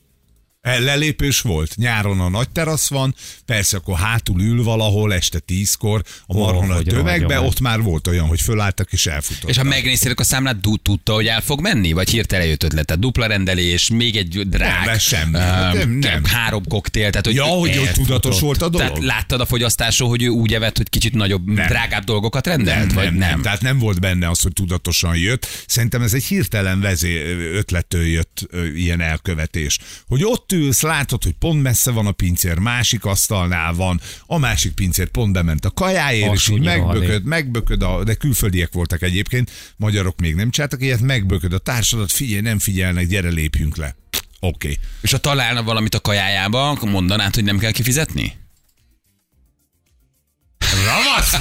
E, 0.62 0.78
Lelépős 0.78 1.40
volt. 1.40 1.76
Nyáron 1.76 2.20
a 2.20 2.28
nagy 2.28 2.50
terasz 2.50 2.88
van, 2.88 3.14
persze 3.46 3.76
akkor 3.76 3.98
hátul 3.98 4.40
ül 4.40 4.62
valahol 4.62 5.14
este 5.14 5.38
tízkor 5.38 6.02
a 6.26 6.34
marha 6.36 6.66
nagy 6.66 6.74
hogy 6.76 6.84
tömegbe, 6.86 7.40
ott 7.40 7.60
már 7.60 7.80
volt 7.80 8.06
olyan, 8.06 8.26
hogy 8.26 8.40
fölálltak 8.40 8.92
és 8.92 9.06
elfutottak. 9.06 9.50
És 9.50 9.56
ha 9.56 9.62
megnéztétek 9.62 10.20
a 10.20 10.24
számlát, 10.24 10.60
du- 10.60 10.82
tudta, 10.82 11.12
hogy 11.12 11.26
el 11.26 11.40
fog 11.40 11.60
menni? 11.60 11.92
Vagy 11.92 12.10
hirtelen 12.10 12.46
jött 12.46 12.62
ötlet? 12.62 12.98
Dupla 12.98 13.26
rendelés, 13.26 13.88
még 13.90 14.16
egy 14.16 14.48
drág, 14.48 14.86
Nem, 14.86 14.98
semmi. 14.98 15.34
öm, 15.38 15.72
Nem, 15.74 15.90
nem. 15.90 16.24
három 16.24 16.64
koktél. 16.66 17.10
Tehát, 17.10 17.26
hogy 17.26 17.34
Ja, 17.34 17.44
hogy 17.44 17.68
hogy 17.70 17.78
elfutott. 17.78 18.04
tudatos 18.06 18.40
volt 18.40 18.62
a 18.62 18.68
dolog? 18.68 18.86
Tehát 18.88 19.02
láttad 19.04 19.40
a 19.40 19.46
fogyasztásról, 19.46 20.08
hogy 20.08 20.22
ő 20.22 20.28
úgy 20.28 20.54
evett, 20.54 20.76
hogy 20.76 20.88
kicsit 20.88 21.14
nagyobb, 21.14 21.46
Nem. 21.46 21.66
drágább 21.66 22.04
dolgokat 22.04 22.46
rendelt? 22.46 22.92
vagy 22.92 23.12
nem? 23.12 23.42
Tehát 23.42 23.60
nem 23.60 23.78
volt 23.78 24.00
benne 24.00 24.28
az, 24.30 24.40
hogy 24.40 24.52
tudatosan 24.52 25.16
jött. 25.16 25.46
Szerintem 25.66 26.02
ez 26.02 26.14
egy 26.14 26.24
hirtelen 26.24 26.80
vezé 26.80 27.22
ötlettől 27.54 28.06
jött 28.06 28.46
ö, 28.50 28.66
ilyen 28.66 29.00
elkövetés. 29.00 29.78
Hogy 30.06 30.24
ott 30.24 30.51
ülsz, 30.52 30.82
látod, 30.82 31.22
hogy 31.22 31.34
pont 31.38 31.62
messze 31.62 31.90
van 31.90 32.06
a 32.06 32.12
pincér, 32.12 32.58
másik 32.58 33.04
asztalnál 33.04 33.74
van, 33.74 34.00
a 34.26 34.38
másik 34.38 34.72
pincér 34.72 35.08
pont 35.08 35.32
bement 35.32 35.64
a 35.64 35.70
kajáért, 35.70 36.34
és 36.34 36.48
így 36.48 36.60
megbököd, 36.60 37.24
megbököd, 37.24 37.82
a, 37.82 38.04
de 38.04 38.14
külföldiek 38.14 38.72
voltak 38.72 39.02
egyébként, 39.02 39.50
magyarok 39.76 40.20
még 40.20 40.34
nem 40.34 40.50
csináltak 40.50 40.82
ilyet, 40.82 41.00
megbököd 41.00 41.52
a 41.52 41.58
társadat, 41.58 42.12
figyelj, 42.12 42.40
nem 42.40 42.58
figyelnek, 42.58 43.06
gyere 43.06 43.28
lépjünk 43.28 43.76
le. 43.76 43.96
Oké. 44.40 44.70
Okay. 44.70 44.78
És 45.00 45.10
ha 45.10 45.18
találna 45.18 45.62
valamit 45.62 45.94
a 45.94 46.00
kajájába, 46.00 46.70
akkor 46.70 46.90
mondanád, 46.90 47.34
hogy 47.34 47.44
nem 47.44 47.58
kell 47.58 47.70
kifizetni? 47.70 48.41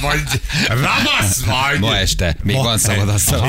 vagy! 0.00 0.40
Ravasz 0.68 1.44
vagy! 1.44 1.80
Ma 1.80 1.96
este 1.96 2.36
még 2.42 2.56
van 2.56 2.78
szabad 2.78 3.08
azt 3.08 3.32
a. 3.32 3.46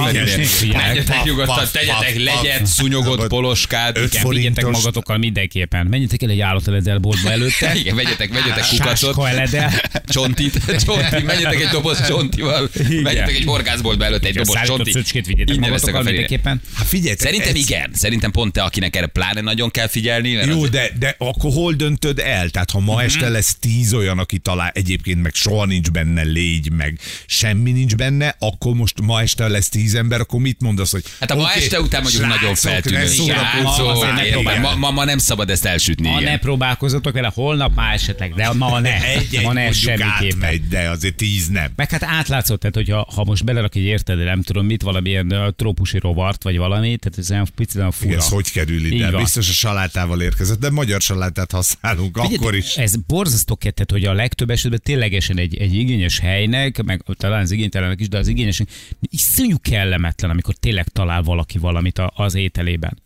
Menjetek 0.73 1.23
nyugodtan, 1.23 1.67
tegyetek 1.71 2.15
legyet, 2.17 2.65
szunyogot, 2.65 3.27
poloskát. 3.27 3.97
Öt 3.97 4.13
Igen, 4.13 4.27
vigyetek 4.29 4.53
forintos- 4.63 4.83
magatokkal 4.83 5.17
mindenképpen. 5.17 5.85
Menjetek 5.85 6.21
el 6.21 6.29
egy 6.29 6.39
állateledelboltba 6.39 7.31
előtte. 7.31 7.75
Igen, 7.83 7.95
vegyetek, 7.95 8.33
vegyetek 8.33 8.63
Sáska 8.63 8.83
kukacot, 8.83 9.25
eledel. 9.25 9.71
csontit, 10.05 10.53
csontit, 10.85 11.25
menjetek 11.25 11.61
egy 11.61 11.67
doboz 11.67 12.07
csontival, 12.07 12.69
menjetek 12.89 13.35
egy 13.35 13.43
horgászboltba 13.45 14.05
előtt 14.05 14.25
egy 14.25 14.35
doboz 14.35 14.57
csontit. 14.65 14.95
a 14.95 15.59
magatokkal 15.59 15.79
Ferire. 15.79 16.01
mindenképpen. 16.03 16.61
Hát 16.75 16.87
figyelj, 16.87 17.15
Szerintem 17.19 17.55
igen, 17.55 17.91
szerintem 17.93 18.31
pont 18.31 18.53
te, 18.53 18.63
akinek 18.63 18.95
erre 18.95 19.07
pláne 19.07 19.41
nagyon 19.41 19.71
kell 19.71 19.87
figyelni. 19.87 20.29
Jó, 20.29 20.67
de, 20.67 20.89
de 20.99 21.15
akkor 21.17 21.51
hol 21.51 21.73
döntöd 21.73 22.19
el? 22.19 22.49
Tehát 22.49 22.71
ha 22.71 22.79
ma 22.79 23.03
este 23.03 23.29
lesz 23.29 23.55
tíz 23.59 23.93
olyan, 23.93 24.19
aki 24.19 24.37
talál, 24.37 24.71
egyébként 24.73 25.21
meg 25.21 25.33
soha 25.33 25.65
nincs 25.65 25.91
benne 25.91 26.23
légy, 26.33 26.71
meg 26.71 26.99
semmi 27.25 27.71
nincs 27.71 27.95
benne, 27.95 28.35
akkor 28.39 28.73
most 28.73 29.01
ma 29.01 29.21
este 29.21 29.47
lesz 29.47 29.69
tíz 29.69 29.95
ember, 29.95 30.19
akkor 30.19 30.39
mit 30.39 30.61
mondasz, 30.61 30.91
hogy 30.91 31.03
Hát 31.19 31.31
a 31.31 31.35
ma 31.35 31.41
oké, 31.41 31.59
este 31.59 31.81
után 31.81 32.01
mondjuk 32.01 32.23
srácok, 32.23 32.39
nagyon 32.41 32.55
feltűnő. 32.55 33.05
szórakozó, 33.07 33.85
ma 33.93 34.21
próbálj. 34.31 34.59
ma, 34.59 34.75
ma, 34.75 34.91
ma, 34.91 35.03
nem 35.03 35.17
szabad 35.17 35.49
ezt 35.49 35.65
elsütni. 35.65 36.09
Ma 36.09 36.19
igen. 36.19 36.31
ne 36.31 36.37
próbálkozatok 36.37 37.13
vele, 37.13 37.31
holnap 37.35 37.75
már 37.75 37.93
esetleg, 37.93 38.33
de 38.33 38.51
ma 38.51 38.79
ne. 38.79 39.03
Egy-egy 39.03 39.43
ma 39.43 39.53
ne 39.53 39.71
semmiképpen. 39.71 40.09
átmegy, 40.09 40.67
de 40.67 40.89
azért 40.89 41.15
tíz 41.15 41.47
nem. 41.47 41.71
Meg 41.75 41.91
hát 41.91 42.03
átlátszott, 42.03 42.59
tehát 42.59 42.75
hogyha 42.75 43.07
ha 43.15 43.23
most 43.23 43.43
belerak 43.45 43.75
egy 43.75 43.83
érted, 43.83 44.23
nem 44.23 44.41
tudom 44.41 44.65
mit, 44.65 44.81
valamilyen 44.81 45.53
trópusi 45.57 45.99
rovart, 45.99 46.43
vagy 46.43 46.57
valami, 46.57 46.97
tehát 46.97 47.17
ez 47.17 47.31
olyan 47.31 47.47
picit 47.55 47.75
olyan 47.75 47.91
fura. 47.91 48.09
Igen, 48.09 48.19
ez 48.19 48.29
hogy 48.29 48.51
kerül 48.51 48.85
ide? 48.85 49.11
Biztos 49.11 49.49
a 49.49 49.53
salátával 49.53 50.21
érkezett, 50.21 50.59
de 50.59 50.69
magyar 50.69 51.01
salátát 51.01 51.51
használunk 51.51 52.17
Figyelj, 52.17 52.35
akkor 52.35 52.55
is. 52.55 52.75
Ez 52.75 52.95
borzasztó 52.95 53.55
kettet, 53.55 53.91
hogy 53.91 54.05
a 54.05 54.13
legtöbb 54.13 54.49
esetben 54.49 54.79
ténylegesen 54.83 55.37
egy, 55.37 55.57
egy 55.57 55.73
igényes 55.73 56.19
helynek, 56.23 56.83
meg 56.83 57.03
talán 57.17 57.41
az 57.41 57.51
igénytelenek 57.51 57.99
is, 57.99 58.07
de 58.09 58.17
az 58.17 58.27
igényesnek 58.27 58.67
iszonyú 59.01 59.57
kellemetlen, 59.61 60.29
amikor 60.31 60.55
tényleg 60.55 60.87
talál 60.87 61.21
valaki 61.21 61.57
valamit 61.57 61.97
a- 61.97 62.13
az 62.15 62.35
ételében. 62.35 63.01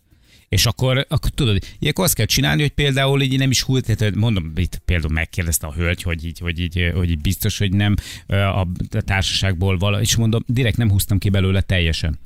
És 0.48 0.66
akkor, 0.66 1.06
akkor 1.08 1.30
tudod, 1.30 1.58
ilyenkor 1.78 2.04
azt 2.04 2.14
kell 2.14 2.26
csinálni, 2.26 2.60
hogy 2.60 2.70
például 2.70 3.22
így 3.22 3.38
nem 3.38 3.50
is 3.50 3.62
hult, 3.62 3.96
tehát 3.96 4.14
mondom, 4.14 4.52
itt 4.56 4.78
például 4.84 5.12
megkérdezte 5.12 5.66
a 5.66 5.72
hölgy, 5.72 6.02
hogy 6.02 6.24
így, 6.24 6.38
hogy 6.38 6.60
így, 6.60 6.90
hogy 6.94 7.10
így 7.10 7.20
biztos, 7.20 7.58
hogy 7.58 7.72
nem 7.72 7.94
a 8.26 8.66
társaságból 8.90 9.78
vala, 9.78 10.00
és 10.00 10.16
mondom, 10.16 10.42
direkt 10.46 10.76
nem 10.76 10.90
húztam 10.90 11.18
ki 11.18 11.28
belőle 11.28 11.60
teljesen. 11.60 12.18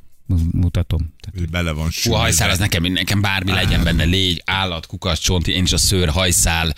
Mutatom. 0.52 1.12
Ő 1.32 1.44
bele 1.50 1.70
van 1.70 1.90
Hú, 2.02 2.12
a 2.14 2.16
hajszál 2.18 2.50
az 2.50 2.58
nekem, 2.58 2.82
nekem 2.82 3.20
bármi 3.20 3.50
legyen 3.52 3.84
benne, 3.84 4.04
légy, 4.04 4.42
állat, 4.44 4.86
kukac, 4.86 5.18
csonti, 5.18 5.52
én 5.52 5.62
is 5.62 5.72
a 5.72 5.76
szőr, 5.76 6.08
hajszál, 6.08 6.74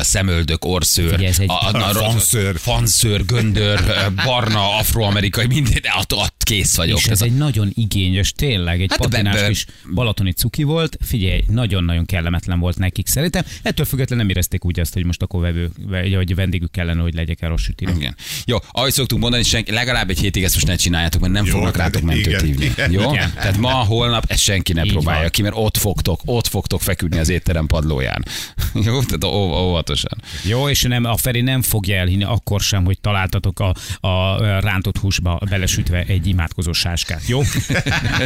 szemöldök, 0.00 0.64
orszőr, 0.64 1.08
Figyelj, 1.10 1.26
ez 1.26 1.38
egy- 1.38 1.50
Fanszőr. 1.98 2.58
fanszőr, 2.58 3.24
göndör, 3.26 3.80
barna, 4.24 4.76
afroamerikai, 4.76 5.46
minden, 5.46 5.78
de 5.82 5.94
ott, 5.98 6.14
ott 6.14 6.42
kész 6.44 6.76
vagyok. 6.76 6.98
És 6.98 7.06
ez 7.06 7.22
egy 7.22 7.36
nagyon 7.36 7.70
igényes, 7.74 8.32
tényleg, 8.32 8.80
egy 8.80 8.90
Hát 8.90 8.98
hát 9.00 9.08
patinás 9.08 9.40
be- 9.40 9.48
kis 9.48 9.64
balatoni 9.94 10.32
cuki 10.32 10.62
volt. 10.62 10.96
Figyelj, 11.00 11.44
nagyon-nagyon 11.48 12.04
kellemetlen 12.04 12.58
volt 12.58 12.78
nekik 12.78 13.06
szerintem. 13.06 13.44
Ettől 13.62 13.86
függetlenül 13.86 14.24
nem 14.24 14.30
érezték 14.34 14.64
úgy 14.64 14.80
azt, 14.80 14.92
hogy 14.92 15.04
most 15.04 15.22
akkor 15.22 15.40
vevő, 15.40 15.70
vagy 15.86 16.34
vendégük 16.34 16.70
kellene, 16.70 17.00
hogy 17.02 17.14
legyek 17.14 17.42
el 17.42 17.56
sütire. 17.56 17.92
Igen. 17.96 18.16
Jó, 18.44 18.56
ahogy 18.70 18.92
szoktunk 18.92 19.22
mondani, 19.22 19.42
senki, 19.42 19.72
legalább 19.72 20.10
egy 20.10 20.18
hétig 20.18 20.44
ezt 20.44 20.54
most 20.54 20.66
ne 20.66 20.76
csináljátok, 20.76 21.20
mert 21.20 21.32
nem 21.32 21.44
Jó, 21.44 21.50
fognak 21.52 21.76
de 21.76 21.82
rátok 21.82 22.02
mentőt 22.02 22.40
hívni. 22.40 22.64
igen. 22.64 22.92
Jó? 22.92 23.12
Igen. 23.12 23.32
Tehát 23.34 23.56
ma, 23.56 23.68
holnap 23.88 24.24
ezt 24.28 24.40
senki 24.42 24.72
ne 24.72 24.84
Így 24.84 24.92
próbálja 24.92 25.20
van. 25.20 25.30
ki, 25.30 25.42
mert 25.42 25.54
ott 25.56 25.76
fogtok, 25.76 26.20
ott 26.24 26.46
fogtok 26.46 26.80
feküdni 26.82 27.18
az 27.18 27.28
étterem 27.28 27.66
padlóján. 27.66 28.24
Jó, 28.86 29.02
tehát 29.02 29.24
óvatosan. 29.24 30.18
Jó, 30.42 30.68
és 30.68 30.82
nem, 30.82 31.04
a 31.04 31.16
Feri 31.16 31.40
nem 31.40 31.62
fogja 31.62 31.96
elhinni 31.96 32.24
akkor 32.24 32.60
sem, 32.60 32.84
hogy 32.84 33.00
találtatok 33.00 33.60
a, 33.60 33.74
a 34.08 34.36
rántott 34.60 34.98
húsba 34.98 35.40
belesütve 35.50 36.04
egy 36.06 36.26
imádkozó 36.26 36.72
sáskát. 36.72 37.22
Jó? 37.26 37.40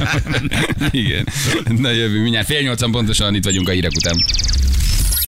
Igen. 0.90 1.26
Na 1.68 1.90
jövő 1.90 2.20
mindjárt 2.22 2.46
fél 2.46 2.60
nyolcan 2.60 2.90
pontosan 2.90 3.34
itt 3.34 3.44
vagyunk 3.44 3.68
a 3.68 3.72
hírek 3.72 3.92
után. 3.96 4.16